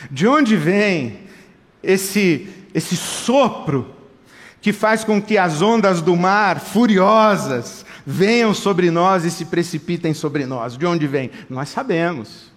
De 0.09 0.27
onde 0.27 0.55
vem 0.55 1.27
esse, 1.83 2.49
esse 2.73 2.97
sopro 2.97 3.93
que 4.59 4.73
faz 4.73 5.03
com 5.03 5.21
que 5.21 5.37
as 5.37 5.61
ondas 5.61 6.01
do 6.01 6.15
mar, 6.15 6.59
furiosas, 6.59 7.85
venham 8.05 8.53
sobre 8.53 8.89
nós 8.89 9.25
e 9.25 9.31
se 9.31 9.45
precipitem 9.45 10.13
sobre 10.13 10.45
nós? 10.45 10.77
De 10.77 10.85
onde 10.85 11.07
vem? 11.07 11.31
Nós 11.49 11.69
sabemos. 11.69 12.51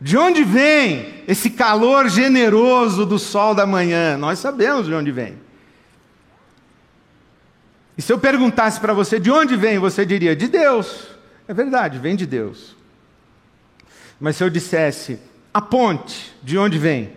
De 0.00 0.16
onde 0.16 0.42
vem 0.42 1.22
esse 1.28 1.50
calor 1.50 2.08
generoso 2.08 3.04
do 3.04 3.18
sol 3.18 3.54
da 3.54 3.66
manhã? 3.66 4.16
Nós 4.16 4.38
sabemos 4.38 4.86
de 4.86 4.94
onde 4.94 5.12
vem. 5.12 5.36
E 7.98 8.02
se 8.02 8.10
eu 8.10 8.18
perguntasse 8.18 8.80
para 8.80 8.94
você 8.94 9.20
de 9.20 9.30
onde 9.30 9.56
vem, 9.56 9.78
você 9.78 10.06
diria 10.06 10.34
de 10.34 10.48
Deus. 10.48 11.08
É 11.46 11.52
verdade, 11.52 11.98
vem 11.98 12.16
de 12.16 12.24
Deus. 12.24 12.74
Mas 14.18 14.36
se 14.36 14.44
eu 14.44 14.48
dissesse 14.48 15.18
a 15.52 15.60
ponte, 15.60 16.34
de 16.42 16.56
onde 16.56 16.78
vem? 16.78 17.12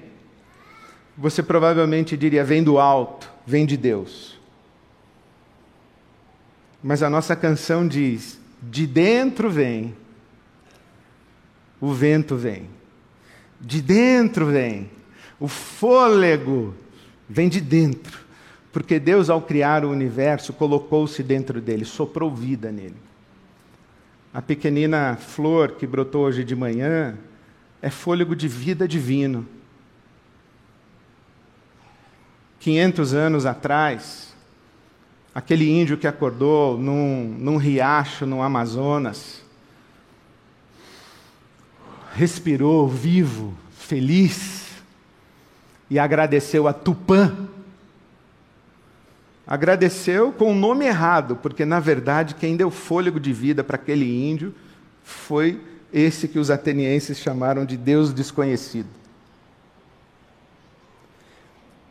Você 1.17 1.41
provavelmente 1.41 2.17
diria 2.17 2.43
vem 2.43 2.63
do 2.63 2.79
alto, 2.79 3.29
vem 3.45 3.65
de 3.65 3.77
Deus. 3.77 4.32
Mas 6.83 7.01
a 7.01 7.09
nossa 7.09 7.35
canção 7.35 7.87
diz: 7.87 8.37
de 8.61 8.85
dentro 8.85 9.49
vem, 9.49 9.95
o 11.79 11.93
vento 11.93 12.35
vem. 12.35 12.69
De 13.59 13.81
dentro 13.81 14.47
vem, 14.47 14.91
o 15.39 15.47
fôlego 15.47 16.75
vem 17.29 17.47
de 17.47 17.61
dentro. 17.61 18.21
Porque 18.73 18.99
Deus, 18.99 19.29
ao 19.29 19.41
criar 19.41 19.85
o 19.85 19.91
universo, 19.91 20.51
colocou-se 20.51 21.21
dentro 21.23 21.61
dele, 21.61 21.85
soprou 21.85 22.33
vida 22.33 22.71
nele. 22.71 22.95
A 24.33 24.41
pequenina 24.41 25.15
flor 25.15 25.73
que 25.73 25.85
brotou 25.85 26.23
hoje 26.23 26.43
de 26.43 26.55
manhã 26.55 27.15
é 27.81 27.89
fôlego 27.89 28.35
de 28.35 28.47
vida 28.47 28.87
divino. 28.87 29.47
500 32.59 33.13
anos 33.13 33.45
atrás, 33.45 34.32
Aquele 35.33 35.69
índio 35.69 35.97
que 35.97 36.07
acordou 36.07 36.77
num, 36.77 37.35
num 37.39 37.57
riacho 37.57 38.25
no 38.25 38.41
Amazonas, 38.41 39.41
respirou 42.13 42.87
vivo, 42.87 43.53
feliz, 43.71 44.63
e 45.89 45.97
agradeceu 45.97 46.67
a 46.67 46.73
Tupã. 46.73 47.35
Agradeceu 49.45 50.31
com 50.31 50.51
o 50.51 50.55
nome 50.55 50.85
errado, 50.85 51.35
porque 51.35 51.65
na 51.65 51.79
verdade 51.79 52.35
quem 52.35 52.55
deu 52.55 52.69
fôlego 52.71 53.19
de 53.19 53.33
vida 53.33 53.63
para 53.63 53.75
aquele 53.75 54.05
índio 54.05 54.53
foi 55.03 55.59
esse 55.91 56.27
que 56.27 56.39
os 56.39 56.49
atenienses 56.49 57.19
chamaram 57.19 57.65
de 57.65 57.75
Deus 57.75 58.13
desconhecido. 58.13 59.02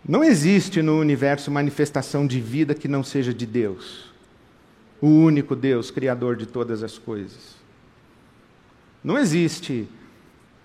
Não 0.06 0.25
existe 0.25 0.82
no 0.82 0.99
universo 0.99 1.50
manifestação 1.50 2.26
de 2.26 2.40
vida 2.40 2.75
que 2.75 2.88
não 2.88 3.04
seja 3.04 3.32
de 3.32 3.47
Deus, 3.47 4.12
o 5.00 5.06
único 5.06 5.54
Deus, 5.54 5.90
Criador 5.90 6.37
de 6.37 6.47
todas 6.47 6.82
as 6.82 6.99
coisas. 6.99 7.56
Não 9.02 9.16
existe 9.16 9.88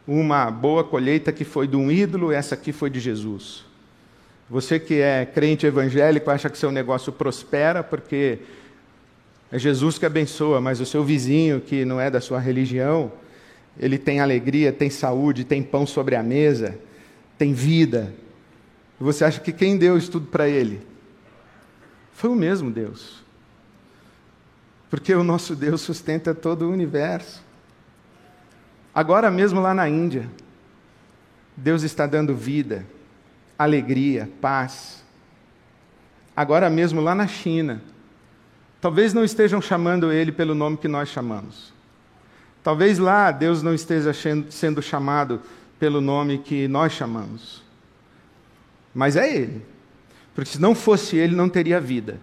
uma 0.08 0.50
boa 0.50 0.84
colheita 0.84 1.32
que 1.32 1.44
foi 1.44 1.68
de 1.68 1.76
um 1.76 1.92
ídolo, 1.92 2.32
essa 2.32 2.56
aqui 2.56 2.72
foi 2.72 2.90
de 2.90 3.00
Jesus. 3.00 3.66
Você 4.50 4.80
que 4.80 5.02
é 5.02 5.26
crente 5.26 5.66
evangélico 5.66 6.32
acha 6.32 6.50
que 6.50 6.58
seu 6.58 6.72
negócio 6.72 7.12
prospera 7.12 7.84
porque 7.84 8.40
é 9.52 9.60
Jesus 9.60 9.98
que 9.98 10.06
abençoa, 10.06 10.60
mas 10.60 10.80
o 10.80 10.86
seu 10.86 11.04
vizinho 11.04 11.62
que 11.62 11.86
não 11.86 12.00
é 12.00 12.10
da 12.10 12.20
sua 12.20 12.40
religião, 12.40 13.12
ele 13.80 13.98
tem 13.98 14.20
alegria, 14.20 14.74
tem 14.74 14.90
saúde, 14.90 15.44
tem 15.44 15.62
pão 15.62 15.86
sobre 15.86 16.16
a 16.16 16.24
mesa, 16.24 16.78
tem 17.38 17.54
vida. 17.54 18.14
E 19.00 19.04
você 19.04 19.24
acha 19.24 19.40
que 19.40 19.52
quem 19.52 19.78
deu 19.78 19.98
isso 19.98 20.12
tudo 20.12 20.28
para 20.28 20.48
ele? 20.48 20.82
Foi 22.14 22.30
o 22.30 22.36
mesmo 22.36 22.72
Deus. 22.72 23.24
Porque 24.90 25.14
o 25.14 25.24
nosso 25.24 25.56
Deus 25.56 25.82
sustenta 25.82 26.34
todo 26.34 26.64
o 26.64 26.72
universo. 26.72 27.44
Agora 28.94 29.30
mesmo 29.30 29.62
lá 29.62 29.74
na 29.74 29.88
Índia, 29.88 30.28
Deus 31.56 31.84
está 31.84 32.08
dando 32.08 32.36
vida, 32.36 32.86
alegria, 33.58 34.30
paz. 34.42 35.04
Agora 36.36 36.70
mesmo 36.70 37.02
lá 37.02 37.14
na 37.14 37.28
China, 37.28 37.82
talvez 38.82 39.14
não 39.14 39.24
estejam 39.24 39.62
chamando 39.62 40.12
ele 40.12 40.32
pelo 40.32 40.56
nome 40.56 40.78
que 40.78 40.88
nós 40.88 41.10
chamamos. 41.10 41.74
Talvez 42.64 42.98
lá 42.98 43.32
Deus 43.32 43.62
não 43.62 43.74
esteja 43.74 44.12
sendo 44.50 44.82
chamado 44.82 45.42
pelo 45.80 46.02
nome 46.02 46.40
que 46.40 46.68
nós 46.68 46.94
chamamos. 46.94 47.67
Mas 48.98 49.16
é 49.16 49.32
Ele. 49.32 49.62
Porque 50.34 50.50
se 50.50 50.62
não 50.62 50.74
fosse 50.74 51.16
Ele, 51.16 51.36
não 51.36 51.48
teria 51.48 51.80
vida. 51.80 52.20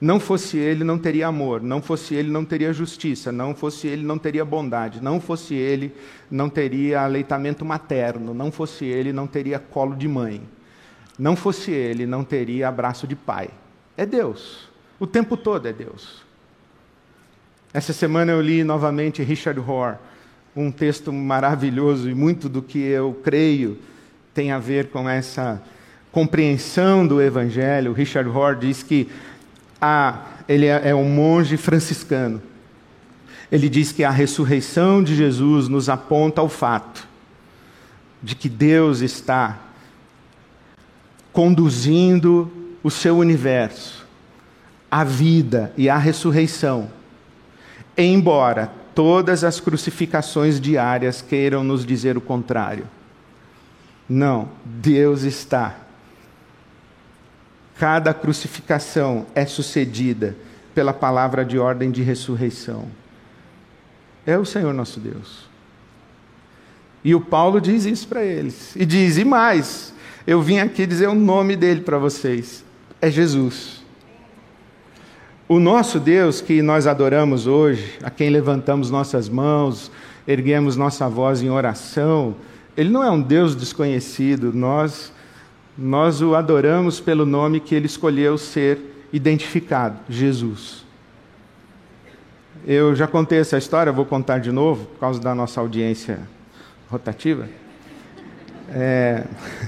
Não 0.00 0.20
fosse 0.20 0.56
ele, 0.56 0.84
não 0.84 0.96
teria 0.96 1.26
amor, 1.26 1.60
não 1.60 1.82
fosse 1.82 2.14
ele, 2.14 2.30
não 2.30 2.44
teria 2.44 2.72
justiça, 2.72 3.32
não 3.32 3.52
fosse 3.52 3.88
ele, 3.88 4.04
não 4.04 4.16
teria 4.16 4.44
bondade, 4.44 5.02
não 5.02 5.20
fosse 5.20 5.54
ele, 5.54 5.92
não 6.30 6.48
teria 6.48 7.00
aleitamento 7.00 7.64
materno, 7.64 8.32
não 8.32 8.52
fosse 8.52 8.84
ele, 8.84 9.12
não 9.12 9.26
teria 9.26 9.58
colo 9.58 9.96
de 9.96 10.06
mãe, 10.06 10.40
não 11.18 11.34
fosse 11.34 11.72
ele, 11.72 12.06
não 12.06 12.22
teria 12.22 12.68
abraço 12.68 13.08
de 13.08 13.16
pai. 13.16 13.50
É 13.96 14.06
Deus. 14.06 14.68
O 15.00 15.06
tempo 15.06 15.36
todo 15.36 15.66
é 15.66 15.72
Deus. 15.72 16.22
Essa 17.74 17.92
semana 17.92 18.30
eu 18.30 18.40
li 18.40 18.62
novamente 18.62 19.20
Richard 19.24 19.58
Rohr, 19.58 19.96
um 20.54 20.70
texto 20.70 21.12
maravilhoso 21.12 22.08
e 22.08 22.14
muito 22.14 22.48
do 22.48 22.62
que 22.62 22.78
eu 22.78 23.20
creio 23.24 23.78
tem 24.32 24.52
a 24.52 24.60
ver 24.60 24.90
com 24.90 25.08
essa 25.08 25.60
compreensão 26.12 27.06
do 27.06 27.20
Evangelho. 27.20 27.92
Richard 27.92 28.28
Rohr 28.28 28.56
diz 28.56 28.82
que 28.82 29.08
a, 29.80 30.22
ele 30.48 30.66
é, 30.66 30.90
é 30.90 30.94
um 30.94 31.08
monge 31.08 31.56
franciscano. 31.56 32.42
Ele 33.50 33.68
diz 33.68 33.92
que 33.92 34.04
a 34.04 34.10
ressurreição 34.10 35.02
de 35.02 35.14
Jesus 35.14 35.68
nos 35.68 35.88
aponta 35.88 36.40
ao 36.40 36.48
fato 36.48 37.06
de 38.22 38.34
que 38.34 38.48
Deus 38.48 39.00
está 39.00 39.58
conduzindo 41.32 42.50
o 42.82 42.90
seu 42.90 43.16
universo, 43.16 44.06
a 44.90 45.04
vida 45.04 45.72
e 45.76 45.88
a 45.88 45.96
ressurreição, 45.96 46.90
embora 47.96 48.72
todas 48.94 49.44
as 49.44 49.60
crucificações 49.60 50.60
diárias 50.60 51.22
queiram 51.22 51.62
nos 51.62 51.86
dizer 51.86 52.16
o 52.16 52.20
contrário. 52.20 52.86
Não, 54.08 54.48
Deus 54.64 55.22
está 55.22 55.76
Cada 57.78 58.12
crucificação 58.12 59.26
é 59.34 59.46
sucedida 59.46 60.36
pela 60.74 60.92
palavra 60.92 61.44
de 61.44 61.58
ordem 61.58 61.90
de 61.90 62.02
ressurreição. 62.02 62.86
É 64.26 64.36
o 64.36 64.44
Senhor 64.44 64.74
nosso 64.74 65.00
Deus. 65.00 65.48
E 67.04 67.14
o 67.14 67.20
Paulo 67.20 67.60
diz 67.60 67.84
isso 67.84 68.08
para 68.08 68.24
eles. 68.24 68.74
E 68.76 68.84
diz: 68.84 69.16
e 69.16 69.24
mais, 69.24 69.94
eu 70.26 70.42
vim 70.42 70.58
aqui 70.58 70.86
dizer 70.86 71.08
o 71.08 71.14
nome 71.14 71.56
dele 71.56 71.80
para 71.80 71.98
vocês. 71.98 72.64
É 73.00 73.10
Jesus. 73.10 73.82
O 75.48 75.58
nosso 75.58 75.98
Deus 75.98 76.40
que 76.42 76.60
nós 76.60 76.86
adoramos 76.86 77.46
hoje, 77.46 77.98
a 78.02 78.10
quem 78.10 78.28
levantamos 78.28 78.90
nossas 78.90 79.28
mãos, 79.28 79.90
erguemos 80.26 80.76
nossa 80.76 81.08
voz 81.08 81.40
em 81.40 81.48
oração, 81.48 82.36
ele 82.76 82.90
não 82.90 83.02
é 83.02 83.10
um 83.10 83.22
Deus 83.22 83.56
desconhecido. 83.56 84.52
Nós 84.52 85.10
nós 85.78 86.20
o 86.20 86.34
adoramos 86.34 86.98
pelo 86.98 87.24
nome 87.24 87.60
que 87.60 87.72
ele 87.72 87.86
escolheu 87.86 88.36
ser 88.36 89.06
identificado: 89.12 89.96
Jesus. 90.08 90.84
Eu 92.66 92.96
já 92.96 93.06
contei 93.06 93.38
essa 93.38 93.56
história, 93.56 93.92
vou 93.92 94.04
contar 94.04 94.38
de 94.38 94.50
novo, 94.50 94.86
por 94.86 94.98
causa 94.98 95.20
da 95.20 95.32
nossa 95.36 95.60
audiência 95.60 96.18
rotativa. 96.90 97.48
É, 98.70 99.22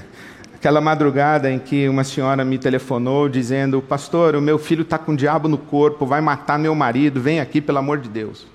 aquela 0.53 0.81
madrugada 0.81 1.49
em 1.49 1.57
que 1.57 1.87
uma 1.87 2.03
senhora 2.03 2.43
me 2.43 2.57
telefonou 2.57 3.29
dizendo: 3.29 3.81
Pastor, 3.81 4.35
o 4.35 4.41
meu 4.41 4.59
filho 4.59 4.81
está 4.81 4.97
com 4.97 5.13
o 5.13 5.15
diabo 5.15 5.47
no 5.47 5.57
corpo, 5.57 6.05
vai 6.05 6.19
matar 6.19 6.59
meu 6.59 6.75
marido, 6.75 7.21
vem 7.21 7.39
aqui, 7.39 7.61
pelo 7.61 7.77
amor 7.77 7.99
de 7.99 8.09
Deus. 8.09 8.45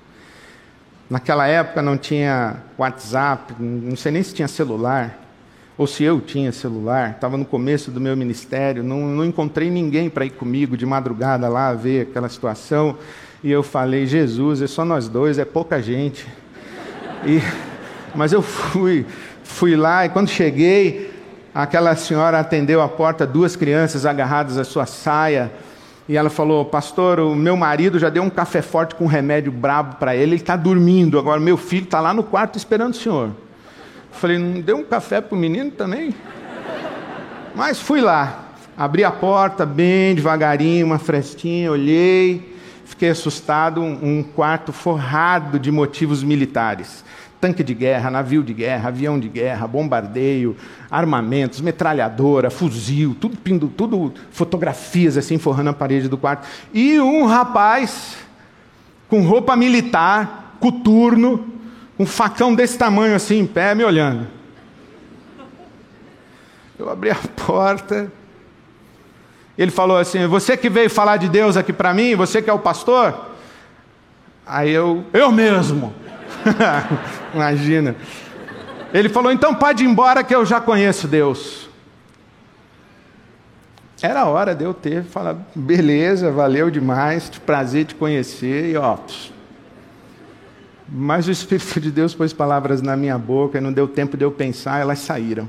Naquela 1.09 1.47
época 1.47 1.81
não 1.81 1.97
tinha 1.97 2.57
WhatsApp, 2.77 3.55
não 3.59 3.97
sei 3.97 4.13
nem 4.13 4.23
se 4.23 4.35
tinha 4.35 4.47
celular 4.47 5.26
ou 5.79 5.87
se 5.87 6.03
eu 6.03 6.21
tinha 6.21 6.53
celular, 6.53 7.11
estava 7.11 7.37
no 7.37 7.45
começo 7.45 7.91
do 7.91 8.01
meu 8.01 8.17
ministério, 8.17 8.83
não, 8.83 9.01
não 9.09 9.25
encontrei 9.25 9.71
ninguém 9.71 10.09
para 10.09 10.25
ir 10.25 10.31
comigo 10.31 10.77
de 10.77 10.87
madrugada 10.87 11.49
lá 11.49 11.73
ver 11.75 12.09
aquela 12.09 12.29
situação, 12.29 12.97
e 13.45 13.51
eu 13.51 13.63
falei, 13.63 14.07
Jesus, 14.07 14.63
é 14.63 14.67
só 14.67 14.85
nós 14.85 15.09
dois, 15.09 15.39
é 15.39 15.45
pouca 15.45 15.81
gente. 15.83 16.27
E, 17.27 17.41
mas 18.15 18.33
eu 18.33 18.41
fui, 18.41 19.05
fui 19.45 19.77
lá, 19.77 20.07
e 20.07 20.09
quando 20.09 20.29
cheguei, 20.29 21.13
aquela 21.55 21.95
senhora 21.95 22.41
atendeu 22.41 22.81
a 22.81 22.89
porta, 22.89 23.27
duas 23.27 23.55
crianças 23.55 24.07
agarradas 24.07 24.57
à 24.57 24.65
sua 24.65 24.87
saia, 24.87 25.53
e 26.09 26.17
ela 26.17 26.31
falou: 26.31 26.65
Pastor, 26.65 27.21
o 27.21 27.35
meu 27.35 27.57
marido 27.57 27.99
já 27.99 28.09
deu 28.09 28.23
um 28.23 28.31
café 28.31 28.63
forte 28.63 28.95
com 28.95 29.05
um 29.05 29.09
remédio 29.09 29.53
brabo 29.53 29.97
para 29.97 30.15
ele, 30.15 30.33
ele 30.33 30.37
está 30.37 30.57
dormindo. 30.57 31.19
Agora, 31.19 31.41
meu 31.41 31.57
filho 31.57 31.85
está 31.85 32.01
lá 32.01 32.15
no 32.15 32.23
quarto 32.23 32.57
esperando 32.57 32.95
o 32.95 32.97
senhor. 32.97 33.31
Falei, 34.17 34.39
não 34.39 34.61
deu 34.61 34.79
um 34.79 34.85
café 34.85 35.21
para 35.21 35.37
o 35.37 35.39
menino 35.39 35.71
também? 35.71 36.15
Mas 37.55 37.81
fui 37.81 38.01
lá, 38.01 38.51
abri 38.77 39.05
a 39.05 39.11
porta 39.11 39.65
bem 39.65 40.15
devagarinho, 40.15 40.87
uma 40.87 40.99
frestinha, 40.99 41.71
olhei, 41.71 42.57
fiquei 42.85 43.11
assustado, 43.11 43.81
um, 43.81 44.23
quarto 44.23 44.73
forrado 44.73 45.59
de 45.59 45.71
motivos 45.71 46.23
militares. 46.23 47.05
Tanque 47.41 47.63
de 47.63 47.75
guerra, 47.75 48.11
navio 48.11 48.43
de 48.43 48.55
guerra, 48.55 48.89
avião 48.89 49.21
de 49.21 49.29
guerra, 49.29 49.67
bombardeio, 49.67 50.57
armamentos, 50.91 51.61
metralhadora, 51.61 52.51
fuzil, 52.51 53.15
tudo, 53.19 53.69
tudo 53.69 54.15
fotografias 54.31 55.17
assim 55.19 55.39
forrando 55.39 55.71
a 55.71 55.75
parede 55.75 56.09
do 56.09 56.17
quarto. 56.17 56.47
E 56.73 56.99
um 56.99 57.27
rapaz 57.27 58.17
com 59.09 59.23
roupa 59.23 59.55
militar, 59.55 60.57
coturno, 60.59 61.56
um 61.99 62.07
facão 62.07 62.55
desse 62.55 62.77
tamanho 62.77 63.15
assim 63.15 63.39
em 63.39 63.47
pé, 63.47 63.75
me 63.75 63.85
olhando. 63.85 64.27
Eu 66.79 66.91
abri 66.91 67.11
a 67.11 67.17
porta. 67.47 68.13
Ele 69.57 69.71
falou 69.71 69.97
assim: 69.97 70.27
Você 70.27 70.57
que 70.57 70.69
veio 70.69 70.91
falar 70.91 71.17
de 71.17 71.29
Deus 71.29 71.57
aqui 71.57 71.73
para 71.73 71.95
mim, 71.95 72.15
você 72.15 72.43
que 72.43 72.51
é 72.51 72.53
o 72.53 72.59
pastor? 72.59 73.31
Aí 74.47 74.71
eu, 74.71 75.05
eu 75.13 75.33
mesmo. 75.33 75.95
Imagina. 77.35 77.97
Ele 78.93 79.09
falou: 79.09 79.33
Então 79.33 79.55
pode 79.55 79.85
ir 79.85 79.87
embora 79.87 80.23
que 80.23 80.35
eu 80.35 80.45
já 80.45 80.61
conheço 80.61 81.09
Deus. 81.09 81.67
Era 84.03 84.21
a 84.21 84.27
hora 84.27 84.55
de 84.55 84.65
eu 84.65 84.75
ter 84.75 85.03
falado: 85.05 85.45
Beleza, 85.55 86.31
valeu 86.31 86.71
demais, 86.71 87.31
prazer 87.45 87.87
te 87.87 87.95
conhecer. 87.95 88.71
E 88.71 88.77
ó, 88.77 88.99
mas 90.89 91.27
o 91.27 91.31
Espírito 91.31 91.81
de 91.81 91.91
Deus 91.91 92.15
pôs 92.15 92.33
palavras 92.33 92.81
na 92.81 92.97
minha 92.97 93.19
boca 93.19 93.59
e 93.59 93.61
não 93.61 93.73
deu 93.73 93.89
tempo 93.89 94.17
de 94.17 94.25
eu 94.25 94.31
pensar, 94.31 94.81
elas 94.81 95.01
saíram. 95.01 95.49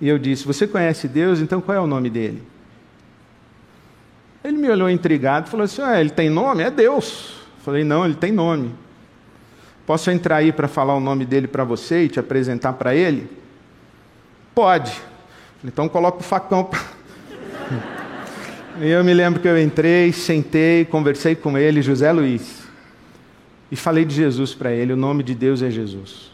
E 0.00 0.08
eu 0.08 0.18
disse: 0.18 0.46
Você 0.46 0.66
conhece 0.66 1.08
Deus? 1.08 1.40
Então 1.40 1.60
qual 1.60 1.76
é 1.76 1.80
o 1.80 1.86
nome 1.86 2.08
dele? 2.08 2.42
Ele 4.42 4.56
me 4.56 4.70
olhou 4.70 4.88
intrigado 4.88 5.46
e 5.46 5.50
falou 5.50 5.64
assim: 5.64 5.82
ah, 5.82 6.00
ele 6.00 6.10
tem 6.10 6.30
nome? 6.30 6.62
É 6.62 6.70
Deus. 6.70 7.34
Eu 7.58 7.64
falei: 7.64 7.84
não, 7.84 8.04
ele 8.04 8.14
tem 8.14 8.32
nome. 8.32 8.74
Posso 9.86 10.10
entrar 10.10 10.36
aí 10.36 10.52
para 10.52 10.68
falar 10.68 10.94
o 10.94 11.00
nome 11.00 11.26
dele 11.26 11.46
para 11.46 11.64
você 11.64 12.04
e 12.04 12.08
te 12.08 12.18
apresentar 12.18 12.74
para 12.74 12.94
ele? 12.94 13.28
Pode. 14.54 14.92
Então 15.64 15.88
coloca 15.88 16.20
o 16.20 16.22
facão. 16.22 16.70
E 18.80 18.88
eu 18.88 19.04
me 19.04 19.12
lembro 19.12 19.40
que 19.40 19.48
eu 19.48 19.60
entrei, 19.60 20.10
sentei, 20.10 20.86
conversei 20.86 21.34
com 21.34 21.58
ele, 21.58 21.82
José 21.82 22.10
Luiz, 22.12 22.59
e 23.70 23.76
falei 23.76 24.04
de 24.04 24.14
Jesus 24.14 24.54
para 24.54 24.72
ele. 24.72 24.92
O 24.92 24.96
nome 24.96 25.22
de 25.22 25.34
Deus 25.34 25.62
é 25.62 25.70
Jesus. 25.70 26.30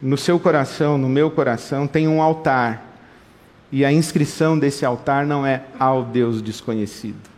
No 0.00 0.16
seu 0.16 0.38
coração, 0.38 0.98
no 0.98 1.08
meu 1.08 1.30
coração, 1.30 1.86
tem 1.86 2.08
um 2.08 2.22
altar. 2.22 2.92
E 3.70 3.84
a 3.84 3.92
inscrição 3.92 4.58
desse 4.58 4.84
altar 4.84 5.26
não 5.26 5.46
é 5.46 5.64
ao 5.78 6.04
Deus 6.04 6.40
desconhecido. 6.40 7.28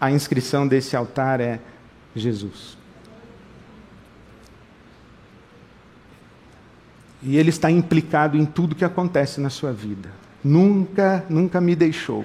A 0.00 0.10
inscrição 0.10 0.66
desse 0.66 0.96
altar 0.96 1.40
é 1.40 1.60
Jesus. 2.14 2.76
E 7.22 7.38
ele 7.38 7.48
está 7.48 7.70
implicado 7.70 8.36
em 8.36 8.44
tudo 8.44 8.74
que 8.74 8.84
acontece 8.84 9.40
na 9.40 9.48
sua 9.48 9.72
vida. 9.72 10.10
Nunca, 10.42 11.24
nunca 11.28 11.58
me 11.58 11.74
deixou. 11.74 12.24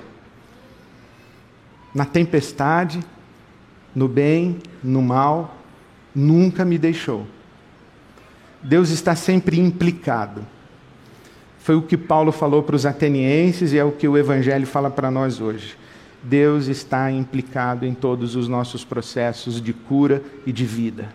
Na 1.96 2.04
tempestade, 2.04 3.00
no 3.96 4.08
bem, 4.08 4.58
no 4.84 5.02
mal, 5.02 5.58
nunca 6.14 6.64
me 6.64 6.78
deixou. 6.78 7.26
Deus 8.62 8.90
está 8.90 9.16
sempre 9.16 9.60
implicado. 9.60 10.46
Foi 11.60 11.76
o 11.76 11.82
que 11.82 11.98
Paulo 11.98 12.32
falou 12.32 12.64
para 12.64 12.76
os 12.76 12.86
atenienses 12.86 13.74
e 13.74 13.78
é 13.78 13.84
o 13.84 13.92
que 13.92 14.08
o 14.08 14.18
Evangelho 14.18 14.66
fala 14.66 14.90
para 14.90 15.12
nós 15.12 15.40
hoje. 15.40 15.78
Deus 16.22 16.68
está 16.68 17.12
implicado 17.12 17.86
em 17.86 17.94
todos 17.94 18.36
os 18.36 18.48
nossos 18.48 18.84
processos 18.84 19.62
de 19.62 19.72
cura 19.72 20.22
e 20.46 20.52
de 20.52 20.66
vida. 20.66 21.10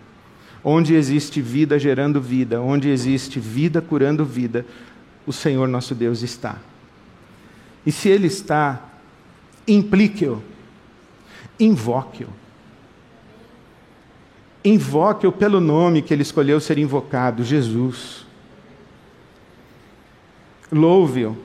Onde 0.63 0.95
existe 0.95 1.43
vida 1.43 1.79
gerando 1.79 2.21
vida, 2.21 2.61
onde 2.61 2.89
existe 2.89 3.39
vida 3.39 3.83
curando 3.83 4.25
vida, 4.25 4.65
o 5.27 5.33
Senhor 5.33 5.69
nosso 5.69 5.95
Deus 5.95 6.23
está. 6.23 6.57
E 7.85 7.93
se 7.93 8.09
Ele 8.09 8.27
está, 8.27 8.83
implique-o, 9.69 10.43
invoque-o. 11.61 12.43
Invoque-o 14.64 15.33
pelo 15.33 15.61
nome 15.61 16.00
que 16.03 16.14
Ele 16.14 16.22
escolheu 16.22 16.59
ser 16.59 16.79
invocado, 16.79 17.44
Jesus. 17.44 18.24
Louve-o, 20.72 21.37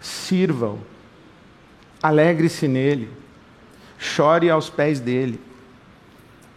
sirva-o, 0.00 0.78
alegre-se 2.02 2.66
nele, 2.66 3.08
chore 3.98 4.48
aos 4.48 4.70
pés 4.70 4.98
dele 4.98 5.38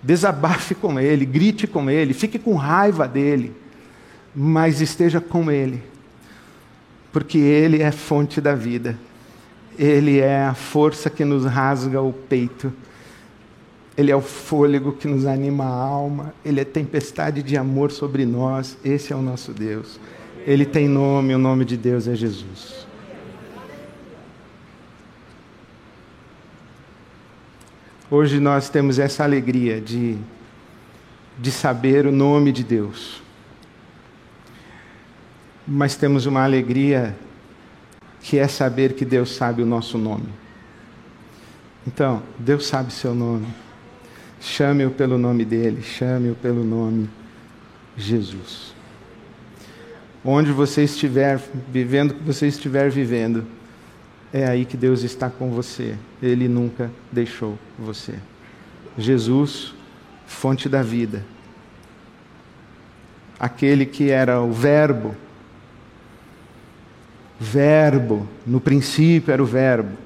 desabafe 0.03 0.75
com 0.75 0.99
ele, 0.99 1.25
grite 1.25 1.65
com 1.65 1.89
ele, 1.89 2.13
fique 2.13 2.37
com 2.37 2.55
raiva 2.55 3.07
dele, 3.07 3.55
mas 4.35 4.81
esteja 4.81 5.21
com 5.21 5.49
ele, 5.49 5.81
porque 7.11 7.37
ele 7.37 7.81
é 7.81 7.91
fonte 7.91 8.41
da 8.41 8.53
vida, 8.53 8.99
ele 9.79 10.19
é 10.19 10.45
a 10.45 10.53
força 10.53 11.09
que 11.09 11.23
nos 11.23 11.45
rasga 11.45 12.01
o 12.01 12.11
peito, 12.11 12.73
ele 13.95 14.11
é 14.11 14.15
o 14.15 14.21
fôlego 14.21 14.93
que 14.93 15.07
nos 15.07 15.25
anima 15.25 15.65
a 15.65 15.73
alma, 15.73 16.33
ele 16.43 16.59
é 16.59 16.65
tempestade 16.65 17.43
de 17.43 17.55
amor 17.55 17.91
sobre 17.91 18.25
nós, 18.25 18.77
esse 18.83 19.13
é 19.13 19.15
o 19.15 19.21
nosso 19.21 19.53
Deus. 19.53 19.99
Ele 20.45 20.65
tem 20.65 20.87
nome, 20.87 21.33
o 21.35 21.37
nome 21.37 21.63
de 21.63 21.77
Deus 21.77 22.07
é 22.07 22.15
Jesus. 22.15 22.87
Hoje 28.09 28.39
nós 28.39 28.69
temos 28.69 28.99
essa 28.99 29.23
alegria 29.23 29.79
de, 29.79 30.17
de 31.39 31.51
saber 31.51 32.05
o 32.05 32.11
nome 32.11 32.51
de 32.51 32.63
Deus. 32.63 33.21
Mas 35.67 35.95
temos 35.95 36.25
uma 36.25 36.43
alegria 36.43 37.15
que 38.21 38.37
é 38.37 38.47
saber 38.47 38.93
que 38.93 39.05
Deus 39.05 39.35
sabe 39.35 39.61
o 39.61 39.65
nosso 39.65 39.97
nome. 39.97 40.29
Então, 41.87 42.21
Deus 42.37 42.65
sabe 42.67 42.91
seu 42.91 43.13
nome. 43.13 43.47
Chame-o 44.43 44.91
pelo 44.91 45.17
nome 45.17 45.45
dele, 45.45 45.81
chame-o 45.81 46.35
pelo 46.35 46.65
nome 46.65 47.09
Jesus. 47.95 48.75
Onde 50.23 50.51
você 50.51 50.83
estiver 50.83 51.41
vivendo 51.71 52.11
o 52.11 52.15
que 52.15 52.23
você 52.23 52.47
estiver 52.47 52.91
vivendo, 52.91 53.45
é 54.33 54.45
aí 54.45 54.65
que 54.65 54.75
Deus 54.75 55.01
está 55.03 55.29
com 55.29 55.49
você. 55.49 55.95
Ele 56.21 56.49
nunca 56.49 56.91
deixou 57.09 57.57
você. 57.79 58.15
Jesus, 58.97 59.73
fonte 60.27 60.67
da 60.67 60.83
vida. 60.83 61.23
Aquele 63.39 63.85
que 63.85 64.11
era 64.11 64.41
o 64.41 64.51
Verbo. 64.51 65.15
Verbo, 67.39 68.27
no 68.45 68.59
princípio 68.59 69.31
era 69.31 69.41
o 69.41 69.45
Verbo. 69.45 69.97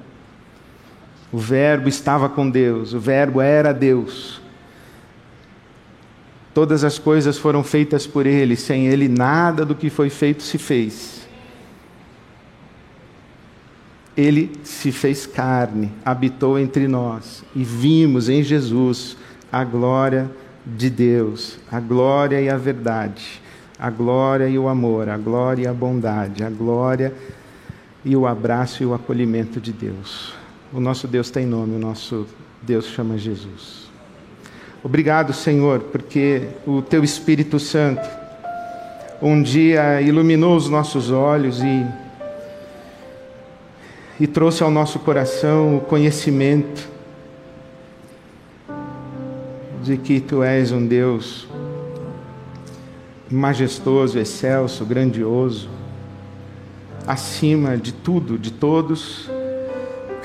O 1.32 1.38
Verbo 1.38 1.88
estava 1.88 2.28
com 2.28 2.48
Deus, 2.48 2.92
o 2.92 3.00
Verbo 3.00 3.40
era 3.40 3.72
Deus. 3.72 4.40
Todas 6.54 6.82
as 6.82 6.98
coisas 6.98 7.38
foram 7.38 7.62
feitas 7.62 8.06
por 8.06 8.26
Ele, 8.26 8.56
sem 8.56 8.86
Ele 8.86 9.08
nada 9.08 9.64
do 9.64 9.74
que 9.74 9.90
foi 9.90 10.10
feito 10.10 10.42
se 10.42 10.58
fez 10.58 11.18
ele 14.18 14.50
se 14.64 14.90
fez 14.90 15.26
carne, 15.26 15.92
habitou 16.04 16.58
entre 16.58 16.88
nós 16.88 17.44
e 17.54 17.62
vimos 17.62 18.28
em 18.28 18.42
Jesus 18.42 19.16
a 19.50 19.62
glória 19.62 20.28
de 20.66 20.90
Deus, 20.90 21.56
a 21.70 21.78
glória 21.78 22.40
e 22.40 22.50
a 22.50 22.56
verdade, 22.56 23.40
a 23.78 23.88
glória 23.88 24.48
e 24.48 24.58
o 24.58 24.66
amor, 24.66 25.08
a 25.08 25.16
glória 25.16 25.62
e 25.62 25.66
a 25.68 25.72
bondade, 25.72 26.42
a 26.42 26.50
glória 26.50 27.14
e 28.04 28.16
o 28.16 28.26
abraço 28.26 28.82
e 28.82 28.86
o 28.86 28.92
acolhimento 28.92 29.60
de 29.60 29.72
Deus. 29.72 30.37
O 30.72 30.80
nosso 30.80 31.08
Deus 31.08 31.30
tem 31.30 31.46
nome, 31.46 31.76
o 31.76 31.78
nosso 31.78 32.26
Deus 32.62 32.86
chama 32.86 33.16
Jesus. 33.16 33.88
Obrigado, 34.82 35.32
Senhor, 35.32 35.80
porque 35.80 36.48
o 36.66 36.82
teu 36.82 37.02
Espírito 37.02 37.58
Santo 37.58 38.08
um 39.20 39.42
dia 39.42 40.00
iluminou 40.00 40.56
os 40.56 40.68
nossos 40.68 41.10
olhos 41.10 41.60
e 41.62 41.86
e 44.20 44.26
trouxe 44.26 44.64
ao 44.64 44.70
nosso 44.70 44.98
coração 44.98 45.76
o 45.76 45.80
conhecimento 45.80 46.88
de 49.82 49.96
que 49.96 50.20
tu 50.20 50.42
és 50.42 50.72
um 50.72 50.84
Deus 50.84 51.46
majestoso, 53.30 54.18
excelso, 54.18 54.84
grandioso, 54.84 55.68
acima 57.06 57.76
de 57.76 57.92
tudo, 57.92 58.38
de 58.38 58.50
todos, 58.50 59.30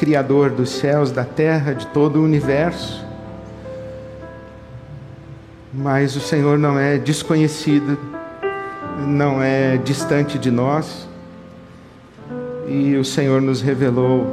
Criador 0.04 0.50
dos 0.50 0.70
céus, 0.70 1.12
da 1.12 1.24
terra, 1.24 1.74
de 1.74 1.88
todo 1.88 2.20
o 2.20 2.24
universo. 2.26 3.06
Mas 5.74 6.14
o 6.18 6.20
Senhor 6.20 6.60
não 6.60 6.78
é 6.78 6.98
desconhecido, 6.98 7.98
não 9.08 9.42
é 9.42 9.78
distante 9.78 10.38
de 10.38 10.52
nós 10.52 11.08
e 12.68 12.98
o 12.98 13.06
Senhor 13.06 13.42
nos 13.42 13.62
revelou 13.62 14.28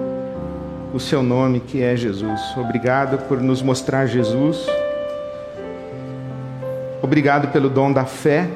o 0.92 0.98
seu 0.98 1.22
nome, 1.22 1.60
que 1.60 1.80
é 1.80 1.94
Jesus. 1.94 2.40
Obrigado 2.56 3.28
por 3.28 3.40
nos 3.40 3.62
mostrar 3.62 4.06
Jesus. 4.06 4.66
Obrigado 7.00 7.52
pelo 7.52 7.70
dom 7.70 7.92
da 7.92 8.04
fé. 8.04 8.50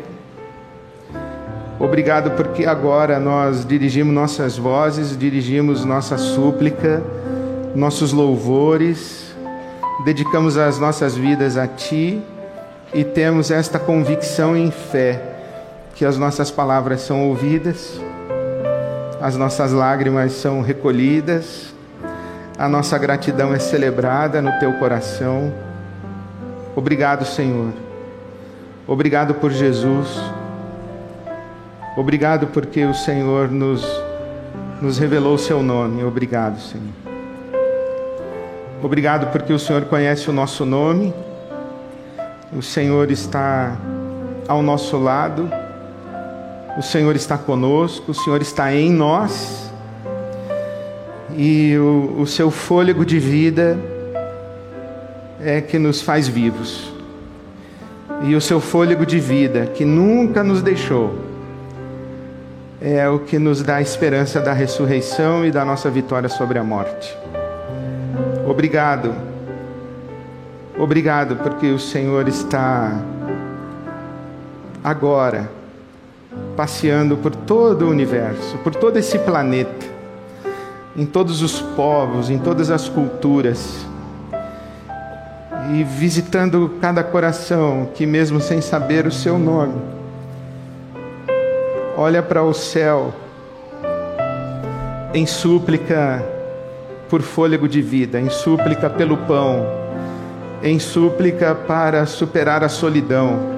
Obrigado 1.78 2.30
porque 2.32 2.64
agora 2.64 3.18
nós 3.18 3.66
dirigimos 3.66 4.14
nossas 4.14 4.56
vozes, 4.56 5.16
dirigimos 5.16 5.84
nossa 5.84 6.16
súplica, 6.16 7.02
nossos 7.74 8.12
louvores, 8.12 9.34
dedicamos 10.04 10.56
as 10.56 10.78
nossas 10.78 11.16
vidas 11.16 11.56
a 11.56 11.66
Ti 11.66 12.22
e 12.92 13.04
temos 13.04 13.50
esta 13.50 13.78
convicção 13.78 14.56
em 14.56 14.70
fé 14.70 15.20
que 15.94 16.04
as 16.04 16.16
nossas 16.16 16.50
palavras 16.50 17.00
são 17.00 17.28
ouvidas 17.28 18.00
as 19.24 19.38
nossas 19.38 19.72
lágrimas 19.72 20.32
são 20.32 20.60
recolhidas, 20.60 21.74
a 22.58 22.68
nossa 22.68 22.98
gratidão 22.98 23.54
é 23.54 23.58
celebrada 23.58 24.42
no 24.42 24.52
teu 24.58 24.74
coração. 24.74 25.50
Obrigado, 26.76 27.24
Senhor. 27.24 27.72
Obrigado 28.86 29.32
por 29.32 29.50
Jesus. 29.50 30.20
Obrigado 31.96 32.48
porque 32.48 32.84
o 32.84 32.94
Senhor 32.94 33.50
nos, 33.50 33.84
nos 34.80 34.98
revelou 34.98 35.34
o 35.34 35.38
seu 35.38 35.62
nome. 35.62 36.02
Obrigado, 36.04 36.60
Senhor. 36.60 36.88
Obrigado 38.82 39.30
porque 39.32 39.52
o 39.52 39.58
Senhor 39.58 39.84
conhece 39.86 40.28
o 40.28 40.32
nosso 40.32 40.64
nome. 40.64 41.14
O 42.52 42.62
Senhor 42.62 43.10
está 43.10 43.76
ao 44.46 44.62
nosso 44.62 44.98
lado 44.98 45.48
o 46.76 46.82
Senhor 46.82 47.14
está 47.14 47.38
conosco, 47.38 48.10
o 48.10 48.14
Senhor 48.14 48.42
está 48.42 48.74
em 48.74 48.90
nós. 48.90 49.70
E 51.36 51.76
o, 51.78 52.16
o 52.18 52.26
seu 52.26 52.50
fôlego 52.50 53.04
de 53.04 53.18
vida 53.18 53.78
é 55.40 55.60
que 55.60 55.78
nos 55.78 56.02
faz 56.02 56.26
vivos. 56.26 56.92
E 58.24 58.34
o 58.34 58.40
seu 58.40 58.60
fôlego 58.60 59.06
de 59.06 59.20
vida, 59.20 59.66
que 59.66 59.84
nunca 59.84 60.42
nos 60.42 60.62
deixou, 60.62 61.14
é 62.86 63.08
o 63.08 63.18
que 63.18 63.38
nos 63.38 63.62
dá 63.62 63.76
a 63.76 63.80
esperança 63.80 64.42
da 64.42 64.52
ressurreição 64.52 65.46
e 65.46 65.50
da 65.50 65.64
nossa 65.64 65.90
vitória 65.90 66.28
sobre 66.28 66.58
a 66.58 66.62
morte. 66.62 67.16
Obrigado. 68.46 69.14
Obrigado 70.78 71.36
porque 71.36 71.68
o 71.68 71.78
Senhor 71.78 72.28
está 72.28 73.00
agora 74.82 75.48
passeando 76.54 77.16
por 77.16 77.34
todo 77.34 77.86
o 77.86 77.88
universo, 77.88 78.58
por 78.58 78.74
todo 78.74 78.98
esse 78.98 79.18
planeta, 79.18 79.86
em 80.94 81.06
todos 81.06 81.40
os 81.40 81.62
povos, 81.62 82.28
em 82.28 82.38
todas 82.38 82.70
as 82.70 82.86
culturas, 82.86 83.86
e 85.72 85.82
visitando 85.82 86.76
cada 86.82 87.02
coração 87.02 87.88
que, 87.94 88.04
mesmo 88.04 88.42
sem 88.42 88.60
saber 88.60 89.06
o 89.06 89.10
seu 89.10 89.38
nome, 89.38 90.03
olha 91.96 92.22
para 92.22 92.42
o 92.42 92.52
céu 92.52 93.12
em 95.12 95.26
súplica 95.26 96.24
por 97.08 97.22
fôlego 97.22 97.68
de 97.68 97.80
vida, 97.80 98.20
em 98.20 98.28
súplica 98.28 98.90
pelo 98.90 99.16
pão, 99.16 99.66
em 100.62 100.78
súplica 100.78 101.54
para 101.54 102.06
superar 102.06 102.64
a 102.64 102.68
solidão 102.68 103.54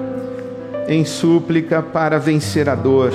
em 0.87 1.03
súplica 1.03 1.81
para 1.81 2.17
vencer 2.17 2.69
a 2.69 2.75
dor. 2.75 3.11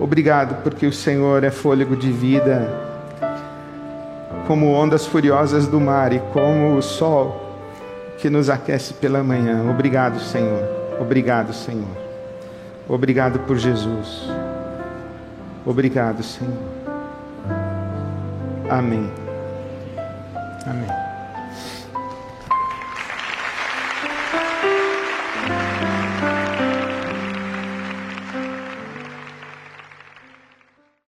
Obrigado, 0.00 0.62
porque 0.62 0.86
o 0.86 0.92
Senhor 0.92 1.44
é 1.44 1.50
fôlego 1.50 1.94
de 1.94 2.10
vida, 2.10 2.68
como 4.46 4.72
ondas 4.72 5.06
furiosas 5.06 5.68
do 5.68 5.78
mar 5.78 6.12
e 6.12 6.18
como 6.32 6.76
o 6.76 6.82
sol 6.82 7.40
que 8.18 8.30
nos 8.30 8.48
aquece 8.48 8.94
pela 8.94 9.22
manhã. 9.22 9.70
Obrigado, 9.70 10.18
Senhor. 10.18 10.62
Obrigado, 10.98 11.52
Senhor. 11.52 12.03
Obrigado 12.88 13.38
por 13.40 13.56
Jesus. 13.56 14.28
Obrigado, 15.64 16.22
Senhor. 16.22 16.52
Amém. 18.70 19.10
Amém. 20.66 21.03